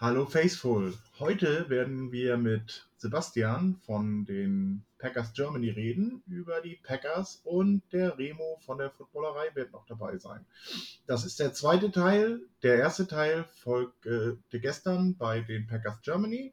Hallo 0.00 0.26
Faithful. 0.26 0.92
Heute 1.20 1.70
werden 1.70 2.10
wir 2.10 2.36
mit 2.36 2.88
Sebastian 2.96 3.76
von 3.86 4.24
den 4.24 4.84
Packers 4.98 5.32
Germany 5.34 5.70
reden 5.70 6.20
über 6.26 6.60
die 6.60 6.80
Packers 6.82 7.40
und 7.44 7.80
der 7.92 8.18
Remo 8.18 8.58
von 8.66 8.78
der 8.78 8.90
Footballerei 8.90 9.54
wird 9.54 9.72
noch 9.72 9.86
dabei 9.86 10.18
sein. 10.18 10.44
Das 11.06 11.24
ist 11.24 11.38
der 11.38 11.52
zweite 11.52 11.92
Teil. 11.92 12.40
Der 12.64 12.76
erste 12.76 13.06
Teil 13.06 13.44
folgte 13.44 14.36
gestern 14.50 15.16
bei 15.16 15.40
den 15.42 15.68
Packers 15.68 16.02
Germany. 16.02 16.52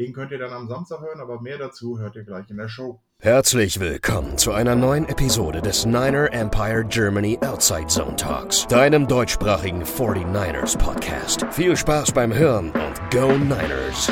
Den 0.00 0.14
könnt 0.14 0.32
ihr 0.32 0.38
dann 0.38 0.54
am 0.54 0.66
Samstag 0.66 1.02
hören, 1.02 1.20
aber 1.20 1.42
mehr 1.42 1.58
dazu 1.58 1.98
hört 1.98 2.16
ihr 2.16 2.24
gleich 2.24 2.48
in 2.48 2.56
der 2.56 2.70
Show. 2.70 3.02
Herzlich 3.18 3.80
willkommen 3.80 4.38
zu 4.38 4.50
einer 4.50 4.74
neuen 4.74 5.06
Episode 5.06 5.60
des 5.60 5.84
Niner 5.84 6.32
Empire 6.32 6.86
Germany 6.88 7.38
Outside 7.42 7.86
Zone 7.88 8.16
Talks, 8.16 8.66
deinem 8.66 9.06
deutschsprachigen 9.06 9.84
49ers 9.84 10.78
Podcast. 10.78 11.44
Viel 11.50 11.76
Spaß 11.76 12.12
beim 12.12 12.32
Hören 12.32 12.70
und 12.70 13.10
Go 13.10 13.32
Niners! 13.32 14.10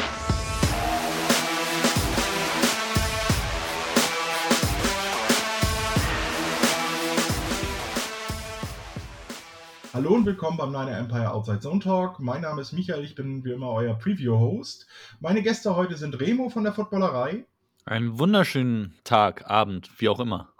Hallo 9.98 10.14
und 10.14 10.26
willkommen 10.26 10.56
beim 10.56 10.70
Niner 10.70 10.96
Empire 10.96 11.32
Outside 11.32 11.58
Zone 11.58 11.80
Talk. 11.80 12.20
Mein 12.20 12.42
Name 12.42 12.60
ist 12.60 12.72
Michael, 12.72 13.02
ich 13.02 13.16
bin 13.16 13.44
wie 13.44 13.50
immer 13.50 13.72
euer 13.72 13.94
Preview-Host. 13.94 14.86
Meine 15.18 15.42
Gäste 15.42 15.74
heute 15.74 15.96
sind 15.96 16.20
Remo 16.20 16.50
von 16.50 16.62
der 16.62 16.72
Footballerei. 16.72 17.46
Einen 17.84 18.16
wunderschönen 18.16 18.94
Tag, 19.02 19.50
Abend, 19.50 19.90
wie 19.98 20.08
auch 20.08 20.20
immer. 20.20 20.52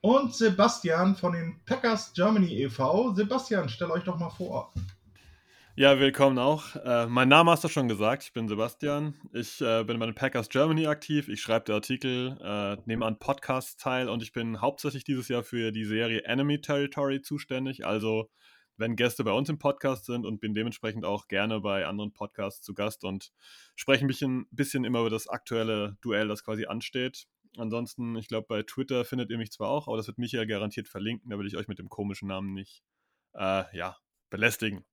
Und 0.00 0.34
Sebastian 0.34 1.14
von 1.14 1.34
den 1.34 1.60
Packers 1.64 2.14
Germany 2.14 2.64
e.V. 2.64 3.14
Sebastian, 3.14 3.68
stell 3.68 3.92
euch 3.92 4.02
doch 4.02 4.18
mal 4.18 4.30
vor. 4.30 4.72
Ja, 5.76 6.00
willkommen 6.00 6.38
auch. 6.38 6.74
Äh, 6.84 7.06
mein 7.06 7.28
Name 7.28 7.52
hast 7.52 7.62
du 7.62 7.68
schon 7.68 7.86
gesagt. 7.86 8.24
Ich 8.24 8.32
bin 8.32 8.48
Sebastian. 8.48 9.14
Ich 9.32 9.60
äh, 9.60 9.84
bin 9.84 10.00
bei 10.00 10.06
den 10.06 10.16
Packers 10.16 10.48
Germany 10.48 10.88
aktiv. 10.88 11.28
Ich 11.28 11.40
schreibe 11.40 11.66
die 11.66 11.72
Artikel, 11.72 12.36
äh, 12.42 12.76
nehme 12.86 13.06
an 13.06 13.20
Podcasts 13.20 13.76
teil 13.76 14.08
und 14.08 14.20
ich 14.20 14.32
bin 14.32 14.60
hauptsächlich 14.60 15.04
dieses 15.04 15.28
Jahr 15.28 15.44
für 15.44 15.70
die 15.70 15.84
Serie 15.84 16.24
Enemy 16.24 16.60
Territory 16.60 17.22
zuständig. 17.22 17.86
Also 17.86 18.30
wenn 18.76 18.96
Gäste 18.96 19.24
bei 19.24 19.32
uns 19.32 19.48
im 19.48 19.58
Podcast 19.58 20.04
sind 20.06 20.26
und 20.26 20.40
bin 20.40 20.54
dementsprechend 20.54 21.04
auch 21.04 21.28
gerne 21.28 21.60
bei 21.60 21.86
anderen 21.86 22.12
Podcasts 22.12 22.62
zu 22.62 22.74
Gast 22.74 23.04
und 23.04 23.32
spreche 23.76 24.04
ein 24.04 24.46
bisschen, 24.50 24.84
immer 24.84 25.00
über 25.00 25.10
das 25.10 25.28
aktuelle 25.28 25.96
Duell, 26.00 26.28
das 26.28 26.44
quasi 26.44 26.66
ansteht. 26.66 27.26
Ansonsten, 27.56 28.16
ich 28.16 28.28
glaube, 28.28 28.46
bei 28.48 28.62
Twitter 28.62 29.04
findet 29.04 29.30
ihr 29.30 29.38
mich 29.38 29.52
zwar 29.52 29.68
auch, 29.68 29.86
aber 29.86 29.96
das 29.96 30.06
wird 30.06 30.18
Michael 30.18 30.46
garantiert 30.46 30.88
verlinken, 30.88 31.30
da 31.30 31.38
will 31.38 31.46
ich 31.46 31.56
euch 31.56 31.68
mit 31.68 31.78
dem 31.78 31.88
komischen 31.88 32.28
Namen 32.28 32.52
nicht 32.52 32.82
äh, 33.34 33.64
ja, 33.76 33.96
belästigen. 34.30 34.84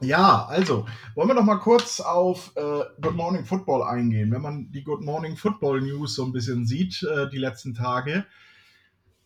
Ja, 0.00 0.44
also, 0.46 0.86
wollen 1.14 1.28
wir 1.28 1.34
doch 1.34 1.44
mal 1.44 1.56
kurz 1.56 2.00
auf 2.00 2.52
äh, 2.56 2.82
Good 3.00 3.14
Morning 3.14 3.46
Football 3.46 3.82
eingehen. 3.82 4.30
Wenn 4.30 4.42
man 4.42 4.70
die 4.70 4.84
Good 4.84 5.00
Morning 5.00 5.36
Football 5.36 5.80
News 5.80 6.16
so 6.16 6.24
ein 6.24 6.32
bisschen 6.32 6.66
sieht, 6.66 7.02
äh, 7.02 7.30
die 7.30 7.38
letzten 7.38 7.72
Tage, 7.72 8.26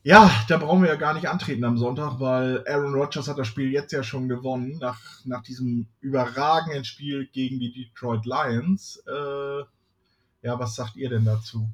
ja, 0.03 0.31
da 0.49 0.57
brauchen 0.57 0.83
wir 0.83 0.89
ja 0.89 0.97
gar 0.97 1.15
nicht 1.15 1.29
antreten 1.29 1.65
am 1.65 1.77
Sonntag, 1.77 2.21
weil 2.21 2.65
Aaron 2.67 2.95
Rodgers 2.95 3.29
hat 3.29 3.39
das 3.39 3.49
Spiel 3.49 3.71
jetzt 3.71 3.93
ja 3.93 4.03
schon 4.03 4.29
gewonnen, 4.29 4.79
nach, 4.79 4.99
nach 5.25 5.43
diesem 5.43 5.89
überragenden 6.01 6.85
Spiel 6.85 7.27
gegen 7.27 7.59
die 7.59 7.73
Detroit 7.73 8.25
Lions. 8.25 9.03
Äh, 9.07 9.61
ja, 10.43 10.59
was 10.59 10.75
sagt 10.75 10.97
ihr 10.97 11.11
denn 11.11 11.27
dazu? 11.27 11.69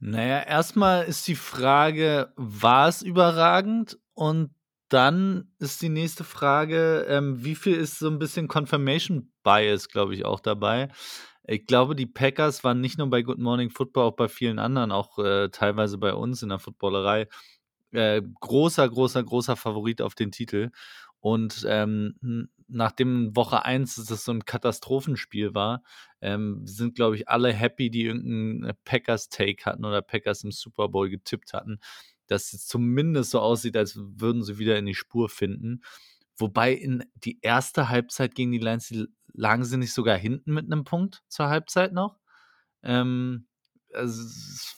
Naja, 0.00 0.40
erstmal 0.40 1.04
ist 1.04 1.26
die 1.28 1.36
Frage, 1.36 2.32
war 2.36 2.88
es 2.88 3.02
überragend? 3.02 3.98
Und 4.14 4.54
dann 4.88 5.48
ist 5.58 5.82
die 5.82 5.88
nächste 5.88 6.24
Frage, 6.24 7.06
ähm, 7.08 7.44
wie 7.44 7.56
viel 7.56 7.74
ist 7.74 7.98
so 7.98 8.08
ein 8.08 8.18
bisschen 8.18 8.48
Confirmation 8.48 9.32
Bias, 9.42 9.88
glaube 9.88 10.14
ich, 10.14 10.24
auch 10.24 10.40
dabei? 10.40 10.88
Ich 11.46 11.66
glaube, 11.66 11.94
die 11.94 12.06
Packers 12.06 12.64
waren 12.64 12.80
nicht 12.80 12.98
nur 12.98 13.10
bei 13.10 13.22
Good 13.22 13.38
Morning 13.38 13.70
Football, 13.70 14.04
auch 14.04 14.16
bei 14.16 14.28
vielen 14.28 14.58
anderen, 14.58 14.92
auch 14.92 15.18
äh, 15.18 15.50
teilweise 15.50 15.98
bei 15.98 16.14
uns 16.14 16.42
in 16.42 16.48
der 16.48 16.58
Footballerei, 16.58 17.28
äh, 17.92 18.22
großer, 18.40 18.88
großer, 18.88 19.22
großer 19.22 19.56
Favorit 19.56 20.00
auf 20.02 20.14
den 20.14 20.32
Titel. 20.32 20.70
Und 21.20 21.64
ähm, 21.68 22.48
nachdem 22.68 23.34
Woche 23.36 23.64
1 23.64 23.94
das 24.06 24.24
so 24.24 24.32
ein 24.32 24.44
Katastrophenspiel 24.44 25.54
war, 25.54 25.82
ähm, 26.20 26.62
sind, 26.66 26.94
glaube 26.94 27.16
ich, 27.16 27.28
alle 27.28 27.52
happy, 27.52 27.90
die 27.90 28.04
irgendeinen 28.04 28.64
äh, 28.64 28.74
Packers-Take 28.84 29.64
hatten 29.64 29.84
oder 29.84 30.02
Packers 30.02 30.44
im 30.44 30.50
Super 30.50 30.88
Bowl 30.88 31.08
getippt 31.10 31.52
hatten, 31.52 31.78
dass 32.26 32.52
es 32.52 32.66
zumindest 32.66 33.30
so 33.30 33.40
aussieht, 33.40 33.76
als 33.76 33.96
würden 33.98 34.42
sie 34.42 34.58
wieder 34.58 34.78
in 34.78 34.86
die 34.86 34.94
Spur 34.94 35.28
finden. 35.28 35.82
Wobei 36.36 36.72
in 36.72 37.04
die 37.14 37.38
erste 37.42 37.88
Halbzeit 37.88 38.34
gegen 38.34 38.52
die 38.52 38.58
Lions, 38.58 38.88
die 38.88 39.06
lagen 39.32 39.64
sie 39.64 39.76
nicht 39.76 39.92
sogar 39.92 40.16
hinten 40.16 40.52
mit 40.52 40.66
einem 40.66 40.84
Punkt 40.84 41.22
zur 41.28 41.48
Halbzeit 41.48 41.92
noch. 41.92 42.18
Ähm, 42.82 43.46
es 43.88 44.76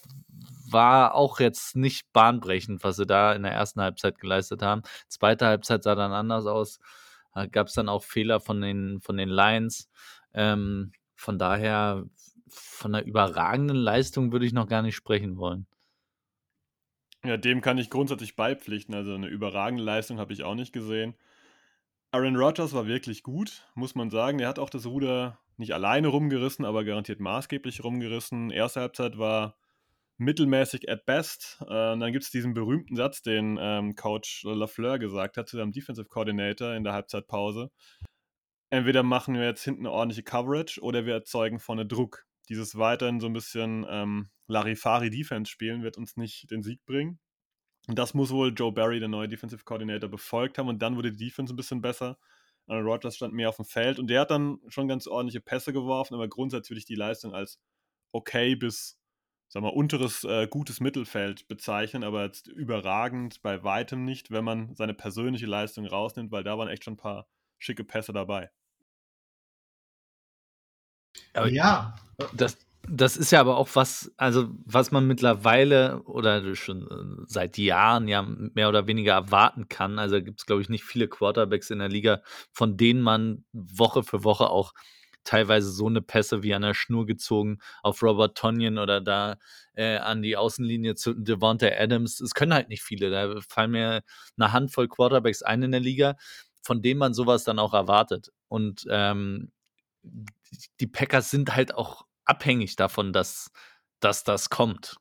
war 0.70 1.14
auch 1.14 1.40
jetzt 1.40 1.76
nicht 1.76 2.12
bahnbrechend, 2.12 2.84
was 2.84 2.96
sie 2.96 3.06
da 3.06 3.32
in 3.32 3.42
der 3.42 3.52
ersten 3.52 3.80
Halbzeit 3.80 4.18
geleistet 4.18 4.62
haben. 4.62 4.82
Zweite 5.08 5.46
Halbzeit 5.46 5.82
sah 5.82 5.94
dann 5.94 6.12
anders 6.12 6.46
aus. 6.46 6.78
Da 7.34 7.46
gab 7.46 7.68
es 7.68 7.74
dann 7.74 7.88
auch 7.88 8.02
Fehler 8.02 8.40
von 8.40 8.60
den, 8.60 9.00
von 9.00 9.16
den 9.16 9.28
Lions. 9.28 9.88
Ähm, 10.34 10.92
von 11.14 11.38
daher, 11.38 12.04
von 12.48 12.94
einer 12.94 13.06
überragenden 13.06 13.76
Leistung 13.76 14.32
würde 14.32 14.46
ich 14.46 14.52
noch 14.52 14.68
gar 14.68 14.82
nicht 14.82 14.96
sprechen 14.96 15.36
wollen. 15.36 15.66
Ja, 17.24 17.36
dem 17.36 17.60
kann 17.60 17.78
ich 17.78 17.90
grundsätzlich 17.90 18.36
beipflichten. 18.36 18.94
Also 18.94 19.14
eine 19.14 19.26
überragende 19.26 19.82
Leistung 19.82 20.18
habe 20.18 20.32
ich 20.32 20.44
auch 20.44 20.54
nicht 20.54 20.72
gesehen. 20.72 21.14
Aaron 22.16 22.36
Rodgers 22.36 22.72
war 22.72 22.86
wirklich 22.86 23.22
gut, 23.22 23.68
muss 23.74 23.94
man 23.94 24.08
sagen. 24.08 24.38
Er 24.38 24.48
hat 24.48 24.58
auch 24.58 24.70
das 24.70 24.86
Ruder 24.86 25.38
nicht 25.58 25.74
alleine 25.74 26.08
rumgerissen, 26.08 26.64
aber 26.64 26.82
garantiert 26.82 27.20
maßgeblich 27.20 27.84
rumgerissen. 27.84 28.50
Erste 28.50 28.80
Halbzeit 28.80 29.18
war 29.18 29.58
mittelmäßig 30.16 30.88
at 30.88 31.04
best. 31.04 31.58
Äh, 31.60 31.66
dann 31.68 32.12
gibt 32.12 32.24
es 32.24 32.30
diesen 32.30 32.54
berühmten 32.54 32.96
Satz, 32.96 33.20
den 33.20 33.58
ähm, 33.60 33.96
Coach 33.96 34.44
LaFleur 34.44 34.98
gesagt 34.98 35.36
hat 35.36 35.46
zu 35.46 35.58
seinem 35.58 35.72
Defensive 35.72 36.08
Coordinator 36.08 36.72
in 36.72 36.84
der 36.84 36.94
Halbzeitpause. 36.94 37.70
Entweder 38.70 39.02
machen 39.02 39.34
wir 39.34 39.44
jetzt 39.44 39.64
hinten 39.64 39.82
eine 39.82 39.92
ordentliche 39.92 40.22
Coverage 40.22 40.80
oder 40.80 41.04
wir 41.04 41.12
erzeugen 41.12 41.58
vorne 41.58 41.84
Druck. 41.84 42.24
Dieses 42.48 42.78
weiterhin 42.78 43.20
so 43.20 43.26
ein 43.26 43.34
bisschen 43.34 43.84
ähm, 43.90 44.30
Larifari-Defense 44.46 45.52
spielen 45.52 45.82
wird 45.82 45.98
uns 45.98 46.16
nicht 46.16 46.50
den 46.50 46.62
Sieg 46.62 46.82
bringen. 46.86 47.18
Und 47.86 47.98
das 47.98 48.14
muss 48.14 48.30
wohl 48.30 48.52
Joe 48.54 48.72
Barry, 48.72 48.98
der 48.98 49.08
neue 49.08 49.28
Defensive 49.28 49.64
Coordinator, 49.64 50.08
befolgt 50.08 50.58
haben. 50.58 50.68
Und 50.68 50.80
dann 50.80 50.96
wurde 50.96 51.12
die 51.12 51.26
Defense 51.26 51.52
ein 51.52 51.56
bisschen 51.56 51.80
besser. 51.80 52.18
Aaron 52.68 52.84
Rodgers 52.84 53.16
stand 53.16 53.32
mehr 53.32 53.48
auf 53.48 53.56
dem 53.56 53.64
Feld 53.64 53.98
und 53.98 54.08
der 54.08 54.22
hat 54.22 54.30
dann 54.30 54.58
schon 54.68 54.88
ganz 54.88 55.06
ordentliche 55.06 55.40
Pässe 55.40 55.72
geworfen, 55.72 56.14
aber 56.14 56.28
grundsätzlich 56.28 56.70
würde 56.70 56.78
ich 56.80 56.84
die 56.84 56.96
Leistung 56.96 57.32
als 57.32 57.60
okay 58.12 58.56
bis, 58.56 58.98
sag 59.48 59.62
mal, 59.62 59.68
unteres 59.68 60.24
äh, 60.24 60.48
gutes 60.48 60.80
Mittelfeld 60.80 61.46
bezeichnen, 61.48 62.02
aber 62.02 62.24
jetzt 62.24 62.48
überragend 62.48 63.40
bei 63.42 63.62
weitem 63.62 64.04
nicht, 64.04 64.30
wenn 64.30 64.44
man 64.44 64.74
seine 64.74 64.94
persönliche 64.94 65.46
Leistung 65.46 65.86
rausnimmt, 65.86 66.32
weil 66.32 66.42
da 66.42 66.58
waren 66.58 66.68
echt 66.68 66.84
schon 66.84 66.94
ein 66.94 66.98
paar 66.98 67.28
schicke 67.58 67.84
Pässe 67.84 68.12
dabei. 68.12 68.50
Aber 71.34 71.48
ja, 71.48 71.94
das, 72.34 72.58
das 72.88 73.16
ist 73.16 73.30
ja 73.32 73.40
aber 73.40 73.56
auch 73.56 73.68
was, 73.74 74.12
also 74.16 74.48
was 74.64 74.90
man 74.90 75.06
mittlerweile 75.06 76.02
oder 76.02 76.54
schon 76.54 77.24
seit 77.26 77.58
Jahren 77.58 78.08
ja 78.08 78.22
mehr 78.22 78.68
oder 78.68 78.86
weniger 78.86 79.14
erwarten 79.14 79.68
kann. 79.68 79.98
Also 79.98 80.22
gibt 80.22 80.40
es, 80.40 80.46
glaube 80.46 80.62
ich, 80.62 80.68
nicht 80.68 80.84
viele 80.84 81.08
Quarterbacks 81.08 81.70
in 81.70 81.78
der 81.78 81.88
Liga, 81.88 82.22
von 82.52 82.76
denen 82.76 83.00
man 83.00 83.44
Woche 83.52 84.02
für 84.02 84.24
Woche 84.24 84.50
auch 84.50 84.72
teilweise 85.24 85.70
so 85.70 85.86
eine 85.88 86.02
Pässe 86.02 86.42
wie 86.42 86.54
an 86.54 86.62
der 86.62 86.74
Schnur 86.74 87.04
gezogen 87.04 87.58
auf 87.82 88.02
Robert 88.02 88.38
Tonyan 88.38 88.78
oder 88.78 89.00
da 89.00 89.36
äh, 89.74 89.96
an 89.96 90.22
die 90.22 90.36
Außenlinie 90.36 90.94
zu 90.94 91.14
Devonta 91.14 91.66
Adams. 91.66 92.20
Es 92.20 92.34
können 92.34 92.54
halt 92.54 92.68
nicht 92.68 92.82
viele. 92.82 93.10
Da 93.10 93.40
fallen 93.48 93.72
mir 93.72 94.02
eine 94.38 94.52
Handvoll 94.52 94.88
Quarterbacks 94.88 95.42
ein 95.42 95.62
in 95.62 95.72
der 95.72 95.80
Liga, 95.80 96.16
von 96.62 96.82
denen 96.82 96.98
man 97.00 97.14
sowas 97.14 97.44
dann 97.44 97.58
auch 97.58 97.74
erwartet. 97.74 98.30
Und 98.48 98.86
ähm, 98.88 99.50
die 100.80 100.86
Packers 100.86 101.30
sind 101.30 101.54
halt 101.54 101.74
auch 101.74 102.05
abhängig 102.26 102.76
davon, 102.76 103.12
dass, 103.12 103.50
dass 104.00 104.24
das 104.24 104.50
kommt. 104.50 104.96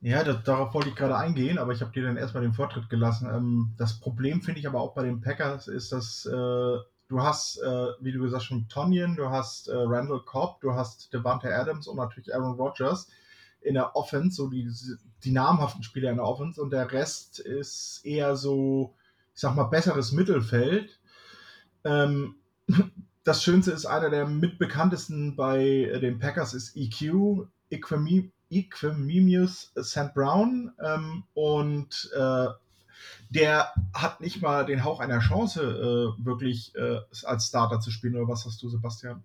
Ja, 0.00 0.24
das, 0.24 0.42
darauf 0.42 0.74
wollte 0.74 0.88
ich 0.88 0.96
gerade 0.96 1.16
eingehen, 1.16 1.58
aber 1.58 1.72
ich 1.72 1.80
habe 1.80 1.92
dir 1.92 2.02
dann 2.02 2.16
erstmal 2.16 2.42
den 2.42 2.54
Vortritt 2.54 2.90
gelassen. 2.90 3.30
Ähm, 3.32 3.72
das 3.78 4.00
Problem 4.00 4.42
finde 4.42 4.58
ich 4.58 4.66
aber 4.66 4.80
auch 4.80 4.94
bei 4.94 5.04
den 5.04 5.20
Packers 5.20 5.68
ist, 5.68 5.92
dass 5.92 6.26
äh, 6.26 6.30
du 6.32 7.22
hast, 7.22 7.58
äh, 7.58 7.86
wie 8.00 8.10
du 8.10 8.18
gesagt 8.18 8.40
hast, 8.40 8.46
schon 8.46 8.68
Tonyan, 8.68 9.14
du 9.14 9.30
hast 9.30 9.68
äh, 9.68 9.76
Randall 9.76 10.22
Cobb, 10.24 10.60
du 10.60 10.74
hast 10.74 11.12
Devante 11.14 11.54
Adams 11.54 11.86
und 11.86 11.98
natürlich 11.98 12.34
Aaron 12.34 12.56
Rodgers 12.56 13.08
in 13.60 13.74
der 13.74 13.94
Offense, 13.94 14.34
so 14.34 14.48
die, 14.48 14.68
die 15.22 15.30
namhaften 15.30 15.84
Spieler 15.84 16.10
in 16.10 16.16
der 16.16 16.26
Offense 16.26 16.60
und 16.60 16.70
der 16.70 16.90
Rest 16.90 17.38
ist 17.38 18.00
eher 18.04 18.34
so, 18.34 18.96
ich 19.34 19.40
sag 19.40 19.54
mal, 19.54 19.64
besseres 19.64 20.10
Mittelfeld. 20.10 20.98
Ähm, 21.84 22.36
das 23.24 23.42
Schönste 23.42 23.70
ist, 23.72 23.86
einer 23.86 24.10
der 24.10 24.26
mitbekanntesten 24.26 25.36
bei 25.36 25.64
äh, 25.64 26.00
den 26.00 26.18
Packers 26.18 26.54
ist 26.54 26.76
EQ, 26.76 27.46
Equimius 28.50 29.72
St. 29.80 30.14
Brown. 30.14 30.72
Ähm, 30.82 31.24
und 31.34 32.10
äh, 32.16 32.46
der 33.30 33.72
hat 33.94 34.20
nicht 34.20 34.42
mal 34.42 34.66
den 34.66 34.84
Hauch 34.84 35.00
einer 35.00 35.20
Chance, 35.20 35.62
äh, 35.62 36.24
wirklich 36.24 36.74
äh, 36.74 37.00
als 37.24 37.46
Starter 37.46 37.80
zu 37.80 37.90
spielen. 37.90 38.16
Oder 38.16 38.28
was 38.28 38.44
hast 38.44 38.62
du, 38.62 38.68
Sebastian? 38.68 39.22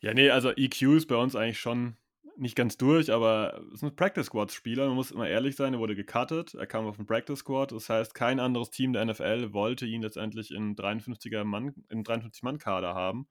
Ja, 0.00 0.12
nee, 0.14 0.30
also 0.30 0.50
EQ 0.50 0.82
ist 0.96 1.06
bei 1.06 1.16
uns 1.16 1.36
eigentlich 1.36 1.60
schon 1.60 1.96
nicht 2.36 2.56
ganz 2.56 2.76
durch, 2.76 3.12
aber 3.12 3.62
es 3.72 3.82
ein 3.82 3.94
Practice 3.94 4.26
Squad-Spieler. 4.26 4.86
Man 4.86 4.96
muss 4.96 5.10
immer 5.10 5.28
ehrlich 5.28 5.56
sein, 5.56 5.74
er 5.74 5.80
wurde 5.80 5.94
gecuttet. 5.94 6.54
Er 6.54 6.66
kam 6.66 6.86
auf 6.86 6.96
den 6.96 7.06
Practice 7.06 7.40
Squad. 7.40 7.72
Das 7.72 7.88
heißt, 7.88 8.14
kein 8.14 8.40
anderes 8.40 8.70
Team 8.70 8.92
der 8.92 9.04
NFL 9.04 9.52
wollte 9.52 9.86
ihn 9.86 10.02
letztendlich 10.02 10.50
in 10.50 10.74
53er 10.76 11.44
Mann, 11.44 11.74
in 11.88 12.04
53-Mann-Kader 12.04 12.94
haben. 12.94 13.28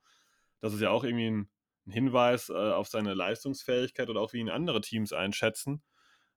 Das 0.59 0.73
ist 0.73 0.81
ja 0.81 0.91
auch 0.91 1.03
irgendwie 1.03 1.29
ein, 1.29 1.49
ein 1.87 1.91
Hinweis 1.91 2.49
äh, 2.49 2.53
auf 2.53 2.87
seine 2.87 3.13
Leistungsfähigkeit 3.13 4.09
oder 4.09 4.21
auch 4.21 4.33
wie 4.33 4.39
ihn 4.39 4.49
andere 4.49 4.81
Teams 4.81 5.13
einschätzen. 5.13 5.81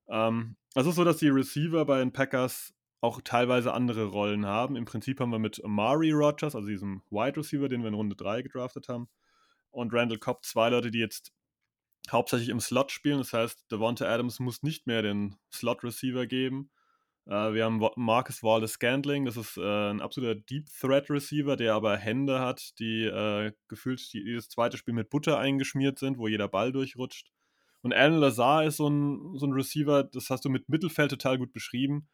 Ähm, 0.09 0.57
es 0.75 0.87
ist 0.87 0.97
so, 0.97 1.05
dass 1.05 1.19
die 1.19 1.29
Receiver 1.29 1.85
bei 1.85 1.99
den 1.99 2.13
Packers 2.13 2.75
auch 3.01 3.21
teilweise 3.23 3.75
andere 3.75 4.07
Rollen 4.07 4.47
haben. 4.47 4.77
Im 4.77 4.87
Prinzip 4.87 5.21
haben 5.21 5.31
wir 5.31 5.39
mit 5.39 5.63
Amari 5.63 6.11
Rogers, 6.11 6.55
also 6.55 6.67
diesem 6.67 7.03
Wide 7.11 7.37
Receiver, 7.37 7.69
den 7.69 7.83
wir 7.83 7.89
in 7.89 7.95
Runde 7.95 8.17
3 8.17 8.41
gedraftet 8.41 8.89
haben, 8.89 9.09
und 9.71 9.93
Randall 9.93 10.19
Cobb 10.19 10.45
zwei 10.45 10.71
Leute, 10.71 10.91
die 10.91 11.01
jetzt 11.01 11.34
hauptsächlich 12.11 12.49
im 12.49 12.61
Slot 12.61 12.93
spielen. 12.93 13.19
Das 13.19 13.33
heißt, 13.33 13.71
Devonta 13.71 14.07
Adams 14.07 14.41
muss 14.41 14.63
nicht 14.63 14.87
mehr 14.87 15.03
den 15.03 15.37
Slot-Receiver 15.53 16.27
geben. 16.27 16.71
Äh, 17.27 17.55
wir 17.55 17.65
haben 17.65 17.83
Marcus 17.97 18.43
Wallace 18.43 18.73
Scandling, 18.73 19.25
das 19.25 19.37
ist 19.37 19.57
äh, 19.57 19.91
ein 19.91 20.01
absoluter 20.01 20.35
Deep 20.35 20.67
Threat 20.79 21.09
Receiver, 21.09 21.57
der 21.57 21.75
aber 21.75 21.97
Hände 21.97 22.41
hat, 22.41 22.79
die 22.79 23.05
äh, 23.05 23.53
gefühlt 23.69 24.01
jedes 24.13 24.49
zweite 24.49 24.77
Spiel 24.77 24.95
mit 24.95 25.11
Butter 25.11 25.39
eingeschmiert 25.39 25.99
sind, 25.99 26.19
wo 26.19 26.29
jeder 26.29 26.49
Ball 26.49 26.73
durchrutscht. 26.73 27.33
Und 27.83 27.93
Alan 27.93 28.19
Lazar 28.19 28.65
ist 28.65 28.77
so 28.79 28.89
ein, 28.89 29.37
so 29.39 29.47
ein 29.47 29.53
Receiver, 29.53 30.05
das 30.05 30.31
hast 30.31 30.45
du 30.45 30.51
mit 30.51 30.69
Mittelfeld 30.69 31.11
total 31.11 31.39
gut 31.39 31.53
beschrieben. 31.53 32.09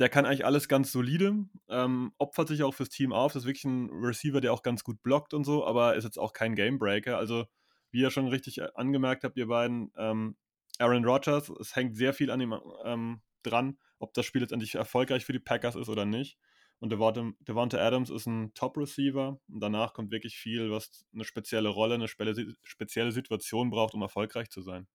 Der 0.00 0.08
kann 0.08 0.26
eigentlich 0.26 0.44
alles 0.44 0.66
ganz 0.68 0.90
solide, 0.90 1.46
ähm, 1.68 2.12
opfert 2.18 2.48
sich 2.48 2.64
auch 2.64 2.74
fürs 2.74 2.88
Team 2.88 3.12
auf. 3.12 3.32
Das 3.32 3.42
ist 3.42 3.46
wirklich 3.46 3.64
ein 3.64 3.90
Receiver, 3.90 4.40
der 4.40 4.52
auch 4.52 4.62
ganz 4.62 4.82
gut 4.82 5.02
blockt 5.02 5.34
und 5.34 5.44
so, 5.44 5.64
aber 5.64 5.94
ist 5.94 6.04
jetzt 6.04 6.18
auch 6.18 6.32
kein 6.32 6.56
Gamebreaker. 6.56 7.16
Also, 7.16 7.46
wie 7.94 8.00
ihr 8.00 8.10
schon 8.10 8.26
richtig 8.26 8.58
äh, 8.58 8.68
angemerkt 8.74 9.24
habt, 9.24 9.36
ihr 9.36 9.46
beiden, 9.46 9.92
ähm, 9.96 10.36
Aaron 10.78 11.04
Rodgers, 11.04 11.48
es 11.60 11.76
hängt 11.76 11.96
sehr 11.96 12.12
viel 12.12 12.30
an 12.30 12.40
ihm 12.40 12.54
ähm, 12.84 13.22
dran, 13.44 13.78
ob 14.00 14.12
das 14.14 14.26
Spiel 14.26 14.40
letztendlich 14.42 14.74
erfolgreich 14.74 15.24
für 15.24 15.32
die 15.32 15.38
Packers 15.38 15.76
ist 15.76 15.88
oder 15.88 16.04
nicht. 16.04 16.36
Und 16.80 16.90
Devonta 16.90 17.78
Adams 17.78 18.10
ist 18.10 18.26
ein 18.26 18.52
Top-Receiver. 18.52 19.38
Und 19.48 19.60
danach 19.60 19.94
kommt 19.94 20.10
wirklich 20.10 20.36
viel, 20.36 20.72
was 20.72 21.06
eine 21.14 21.24
spezielle 21.24 21.68
Rolle, 21.68 21.94
eine 21.94 22.08
spezielle 22.08 23.12
Situation 23.12 23.70
braucht, 23.70 23.94
um 23.94 24.02
erfolgreich 24.02 24.50
zu 24.50 24.60
sein. 24.60 24.88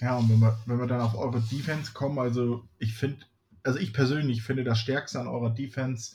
Ja, 0.00 0.18
und 0.18 0.28
wenn 0.28 0.38
wir, 0.38 0.60
wenn 0.66 0.78
wir 0.78 0.86
dann 0.86 1.00
auf 1.00 1.16
eure 1.16 1.40
Defense 1.40 1.92
kommen, 1.92 2.18
also 2.18 2.68
ich 2.78 2.94
finde, 2.94 3.24
also 3.62 3.78
ich 3.78 3.94
persönlich 3.94 4.42
finde, 4.42 4.62
das 4.62 4.78
Stärkste 4.78 5.18
an 5.18 5.28
eurer 5.28 5.50
Defense 5.50 6.14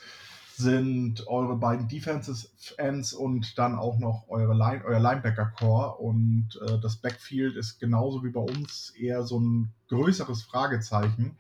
sind 0.57 1.27
eure 1.27 1.57
beiden 1.57 1.87
Defensive 1.87 2.47
Ends 2.77 3.13
und 3.13 3.57
dann 3.57 3.77
auch 3.77 3.99
noch 3.99 4.25
eure 4.29 4.53
Line, 4.53 4.83
euer 4.85 4.99
Linebacker-Core. 4.99 5.97
Und 5.97 6.59
äh, 6.61 6.79
das 6.79 6.97
Backfield 6.97 7.57
ist 7.57 7.79
genauso 7.79 8.23
wie 8.23 8.29
bei 8.29 8.39
uns 8.39 8.91
eher 8.91 9.23
so 9.23 9.39
ein 9.39 9.73
größeres 9.89 10.43
Fragezeichen. 10.43 11.37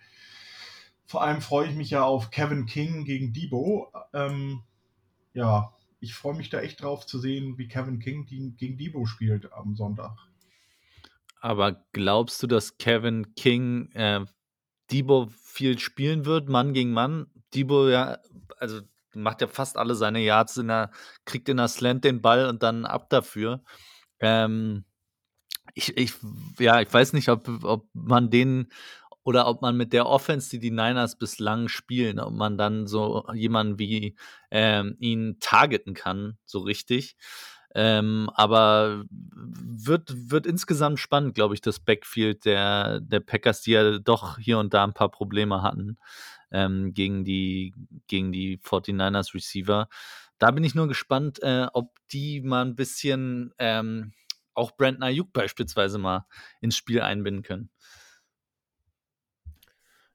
Vor 1.05 1.21
allem 1.23 1.39
freue 1.39 1.69
ich 1.69 1.75
mich 1.75 1.91
ja 1.91 2.03
auf 2.03 2.29
Kevin 2.29 2.65
King 2.65 3.05
gegen 3.05 3.31
Debo. 3.31 3.91
Ähm, 4.13 4.63
ja, 5.33 5.73
ich 5.99 6.13
freue 6.13 6.35
mich 6.35 6.49
da 6.49 6.59
echt 6.59 6.81
drauf 6.81 7.05
zu 7.05 7.17
sehen, 7.17 7.57
wie 7.57 7.67
Kevin 7.67 7.99
King 7.99 8.25
gegen 8.25 8.77
Debo 8.77 9.05
spielt 9.05 9.53
am 9.53 9.75
Sonntag. 9.75 10.17
Aber 11.39 11.85
glaubst 11.93 12.43
du, 12.43 12.47
dass 12.47 12.77
Kevin 12.77 13.33
King 13.35 13.91
äh, 13.93 14.25
Debo 14.91 15.27
viel 15.41 15.79
spielen 15.79 16.25
wird, 16.25 16.49
Mann 16.49 16.73
gegen 16.73 16.91
Mann? 16.91 17.27
Debo 17.53 17.87
ja, 17.87 18.17
also 18.57 18.81
macht 19.15 19.41
ja 19.41 19.47
fast 19.47 19.77
alle 19.77 19.95
seine 19.95 20.19
Yards 20.19 20.57
in 20.57 20.67
der, 20.67 20.91
kriegt 21.25 21.49
in 21.49 21.57
der 21.57 21.67
Slant 21.67 22.03
den 22.03 22.21
Ball 22.21 22.47
und 22.47 22.63
dann 22.63 22.85
ab 22.85 23.09
dafür. 23.09 23.63
Ähm, 24.19 24.85
ich, 25.73 25.97
ich, 25.97 26.13
ja, 26.59 26.81
ich 26.81 26.93
weiß 26.93 27.13
nicht, 27.13 27.29
ob, 27.29 27.49
ob 27.63 27.87
man 27.93 28.29
den 28.29 28.69
oder 29.23 29.47
ob 29.47 29.61
man 29.61 29.75
mit 29.75 29.91
der 29.91 30.05
Offense, 30.05 30.51
die 30.51 30.59
die 30.59 30.71
Niners 30.71 31.17
bislang 31.17 31.67
spielen, 31.67 32.19
ob 32.19 32.33
man 32.33 32.57
dann 32.57 32.85
so 32.87 33.25
jemanden 33.33 33.79
wie 33.79 34.15
ähm, 34.51 34.95
ihn 34.99 35.37
targeten 35.39 35.95
kann, 35.95 36.37
so 36.45 36.59
richtig. 36.59 37.17
Ähm, 37.77 38.29
aber 38.33 39.03
wird, 39.11 40.31
wird 40.31 40.47
insgesamt 40.47 40.97
spannend, 40.97 41.35
glaube 41.35 41.53
ich, 41.53 41.61
das 41.61 41.81
Backfield 41.81 42.45
der, 42.45 43.01
der 43.01 43.19
Packers, 43.19 43.61
die 43.61 43.71
ja 43.71 43.99
doch 43.99 44.39
hier 44.39 44.59
und 44.59 44.73
da 44.73 44.85
ein 44.85 44.93
paar 44.93 45.11
Probleme 45.11 45.61
hatten 45.61 45.97
ähm, 46.51 46.93
gegen, 46.93 47.25
die, 47.25 47.73
gegen 48.07 48.31
die 48.31 48.59
49ers 48.59 49.33
Receiver. 49.33 49.89
Da 50.37 50.51
bin 50.51 50.63
ich 50.63 50.73
nur 50.73 50.87
gespannt, 50.87 51.43
äh, 51.43 51.67
ob 51.73 51.91
die 52.11 52.39
mal 52.41 52.63
ein 52.63 52.75
bisschen 52.75 53.53
ähm, 53.57 54.13
auch 54.53 54.71
Brandon 54.71 55.03
Ayuk 55.03 55.33
beispielsweise 55.33 55.97
mal 55.97 56.25
ins 56.61 56.77
Spiel 56.77 57.01
einbinden 57.01 57.43
können. 57.43 57.69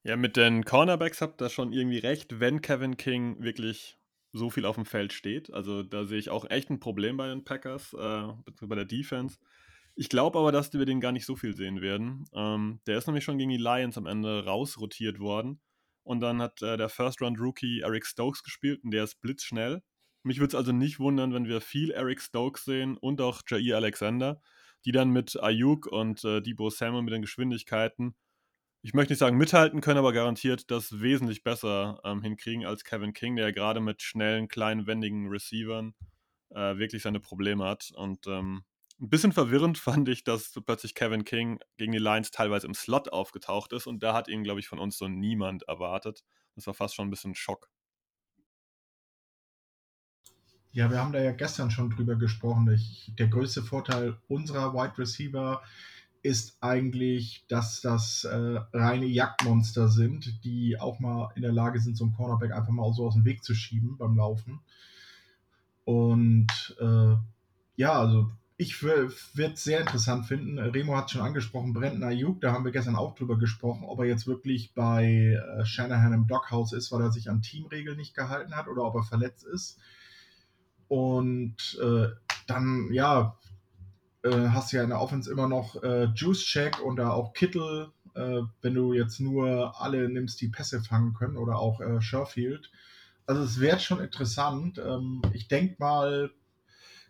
Ja, 0.03 0.17
mit 0.17 0.39
den 0.39 0.65
Cornerbacks 0.65 1.21
habt 1.21 1.43
ihr 1.43 1.51
schon 1.51 1.75
irgendwie 1.75 1.99
recht, 1.99 2.41
wenn 2.41 2.63
Kevin 2.63 2.97
King 2.97 3.43
wirklich 3.43 3.99
so 4.33 4.51
viel 4.51 4.65
auf 4.65 4.77
dem 4.77 4.85
Feld 4.85 5.13
steht. 5.13 5.53
Also 5.53 5.83
da 5.83 6.05
sehe 6.05 6.19
ich 6.19 6.31
auch 6.31 6.49
echt 6.49 6.71
ein 6.71 6.81
Problem 6.81 7.17
bei 7.17 7.29
den 7.29 7.45
Packers, 7.45 7.93
äh, 7.95 8.29
bei 8.63 8.77
der 8.77 8.85
Defense. 8.85 9.39
Ich 9.97 10.09
glaube 10.09 10.39
aber, 10.39 10.53
dass 10.53 10.73
wir 10.73 10.87
den 10.87 11.01
gar 11.01 11.13
nicht 11.13 11.27
so 11.27 11.37
viel 11.37 11.55
sehen 11.55 11.81
werden. 11.81 12.25
Ähm, 12.33 12.81
der 12.87 12.99
ist 12.99 13.07
nämlich 13.07 13.25
schon 13.25 13.39
gegen 13.39 13.51
die 13.51 13.57
Lions 13.57 13.99
am 13.99 14.07
Ende 14.07 14.45
rausrotiert 14.45 15.19
worden. 15.19 15.61
Und 16.03 16.21
dann 16.21 16.41
hat 16.41 16.63
äh, 16.63 16.77
der 16.77 16.89
First-Round-Rookie 16.89 17.81
Eric 17.81 18.07
Stokes 18.07 18.43
gespielt 18.43 18.83
und 18.85 18.93
der 18.93 19.05
ist 19.05 19.21
blitzschnell. 19.21 19.83
Mich 20.23 20.39
würde 20.39 20.49
es 20.49 20.55
also 20.55 20.73
nicht 20.73 20.99
wundern, 20.99 21.33
wenn 21.33 21.47
wir 21.47 21.61
viel 21.61 21.91
Eric 21.91 22.21
Stokes 22.21 22.65
sehen 22.65 22.97
und 22.97 23.21
auch 23.21 23.43
Jair 23.49 23.77
Alexander, 23.77 24.41
die 24.85 24.93
dann 24.93 25.11
mit 25.11 25.43
Ayuk 25.43 25.87
und 25.87 26.25
äh, 26.25 26.41
Debo 26.41 26.71
Samuel 26.71 27.03
mit 27.03 27.13
den 27.13 27.23
Geschwindigkeiten 27.23 28.15
ich 28.83 28.95
möchte 28.95 29.13
nicht 29.13 29.21
sagen 29.21 29.37
mithalten 29.37 29.81
können, 29.81 29.99
aber 29.99 30.13
garantiert 30.13 30.71
das 30.71 31.01
wesentlich 31.01 31.43
besser 31.43 32.01
ähm, 32.05 32.23
hinkriegen 32.23 32.65
als 32.65 32.85
Kevin 32.85 33.13
King, 33.13 33.37
der 33.37 33.47
ja 33.47 33.53
gerade 33.53 33.81
mit 33.81 34.03
schnellen, 34.03 34.49
kleinen, 34.49 34.87
wendigen 34.87 35.29
Receivern 35.29 35.95
äh, 36.51 36.77
wirklich 36.79 37.03
seine 37.03 37.21
Probleme 37.21 37.65
hat. 37.65 37.91
Und 37.95 38.27
ähm, 38.27 38.65
ein 38.99 39.11
bisschen 39.11 39.33
verwirrend 39.33 39.77
fand 39.79 40.09
ich, 40.09 40.25
dass 40.25 40.59
plötzlich 40.65 40.95
Kevin 40.95 41.25
King 41.25 41.61
gegen 41.77 41.93
die 41.93 41.99
Lions 41.99 42.31
teilweise 42.31 42.67
im 42.67 42.75
Slot 42.75 43.13
aufgetaucht 43.13 43.73
ist 43.73 43.87
und 43.87 44.03
da 44.03 44.15
hat 44.15 44.29
ihn, 44.29 44.45
glaube 44.45 44.61
ich, 44.61 44.69
von 44.69 44.79
uns 44.79 44.97
so 44.97 45.09
niemand 45.09 45.65
erwartet. 45.65 46.25
Das 46.55 46.67
war 46.67 46.75
fast 46.75 46.95
schon 46.95 47.09
ein 47.09 47.11
bisschen 47.11 47.35
Schock. 47.35 47.71
Ja, 50.73 50.89
wir 50.89 51.01
haben 51.01 51.13
da 51.13 51.21
ja 51.21 51.33
gestern 51.33 51.71
schon 51.71 51.91
drüber 51.91 52.15
gesprochen. 52.15 52.81
Der 53.19 53.27
größte 53.27 53.63
Vorteil 53.63 54.17
unserer 54.29 54.73
Wide 54.73 54.97
Receiver 54.99 55.63
eigentlich, 56.61 57.45
dass 57.49 57.81
das 57.81 58.25
äh, 58.25 58.59
reine 58.73 59.07
Jagdmonster 59.07 59.89
sind, 59.89 60.45
die 60.45 60.79
auch 60.79 61.01
mal 61.01 61.31
in 61.35 61.43
der 61.43 61.53
Lage 61.53 61.81
sind, 61.81 61.97
so 61.97 62.05
ein 62.05 62.13
Cornerback 62.13 62.53
einfach 62.53 62.73
mal 62.73 62.93
so 62.93 63.07
aus 63.07 63.15
dem 63.15 63.25
Weg 63.25 63.43
zu 63.43 63.55
schieben 63.55 63.97
beim 63.97 64.17
Laufen. 64.17 64.61
Und 65.85 66.77
äh, 66.79 67.15
ja, 67.77 67.93
also 67.93 68.31
ich 68.59 68.83
würde 68.83 69.15
es 69.37 69.65
sehr 69.65 69.81
interessant 69.81 70.27
finden. 70.27 70.59
Remo 70.59 70.95
hat 70.95 71.11
schon 71.11 71.23
angesprochen, 71.23 71.73
Brandon 71.73 72.03
Ayuk, 72.03 72.43
da 72.43 72.53
haben 72.53 72.67
wir 72.67 72.73
gestern 72.73 72.95
auch 72.95 73.15
drüber 73.15 73.39
gesprochen, 73.39 73.85
ob 73.85 74.01
er 74.01 74.05
jetzt 74.05 74.27
wirklich 74.27 74.75
bei 74.75 75.41
äh, 75.41 75.65
Shanahan 75.65 76.13
im 76.13 76.27
Doghouse 76.27 76.75
ist, 76.75 76.93
weil 76.93 77.01
er 77.01 77.11
sich 77.11 77.31
an 77.31 77.41
Teamregeln 77.41 77.97
nicht 77.97 78.15
gehalten 78.15 78.55
hat 78.55 78.69
oder 78.69 78.85
ob 78.85 78.97
er 78.97 79.03
verletzt 79.03 79.45
ist. 79.47 79.79
Und 80.89 81.79
äh, 81.83 82.09
dann, 82.47 82.93
ja, 82.93 83.39
hast 84.29 84.73
du 84.73 84.77
ja 84.77 84.83
in 84.83 84.91
der 84.91 85.01
Offense 85.01 85.31
immer 85.31 85.49
noch 85.49 85.83
äh, 85.83 86.05
Juice 86.15 86.45
Check 86.45 86.81
und 86.81 86.97
da 86.97 87.11
auch 87.11 87.33
Kittel, 87.33 87.91
äh, 88.15 88.43
wenn 88.63 88.75
du 88.75 88.93
jetzt 88.93 89.21
nur 89.21 89.81
alle 89.81 90.09
nimmst, 90.09 90.41
die 90.41 90.49
Pässe 90.49 90.83
fangen 90.83 91.15
können 91.15 91.37
oder 91.37 91.59
auch 91.59 91.81
äh, 91.81 92.01
Sherfield. 92.01 92.71
Also 93.27 93.43
es 93.43 93.61
wird 93.61 93.81
schon 93.81 94.01
interessant. 94.01 94.79
Ähm, 94.79 95.23
ich 95.33 95.49
denke 95.49 95.77
mal, 95.79 96.31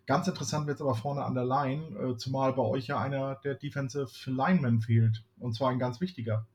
ganz 0.07 0.29
interessant 0.29 0.67
wird 0.67 0.76
es 0.76 0.83
aber 0.83 0.95
vorne 0.95 1.25
an 1.25 1.35
der 1.35 1.47
Line, 1.47 1.97
äh, 1.99 2.17
zumal 2.17 2.52
bei 2.52 2.62
euch 2.62 2.88
ja 2.88 3.00
einer 3.00 3.37
der 3.37 3.55
Defensive 3.55 4.09
Linemen 4.26 4.81
fehlt. 4.81 5.25
Und 5.38 5.55
zwar 5.55 5.71
ein 5.71 5.79
ganz 5.79 6.00
wichtiger. 6.00 6.47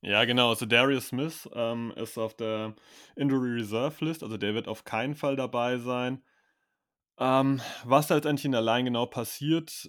Ja, 0.00 0.24
genau. 0.26 0.50
Also 0.50 0.66
Darius 0.66 1.08
Smith 1.08 1.48
ähm, 1.54 1.92
ist 1.96 2.18
auf 2.18 2.34
der 2.36 2.74
Injury 3.16 3.54
Reserve 3.54 4.04
List, 4.04 4.22
also 4.22 4.36
der 4.36 4.54
wird 4.54 4.68
auf 4.68 4.84
keinen 4.84 5.14
Fall 5.14 5.34
dabei 5.34 5.78
sein. 5.78 6.22
Ähm, 7.18 7.60
was 7.84 8.08
letztendlich 8.08 8.44
in 8.44 8.52
der 8.52 8.62
Line 8.62 8.84
genau 8.84 9.06
passiert, 9.06 9.88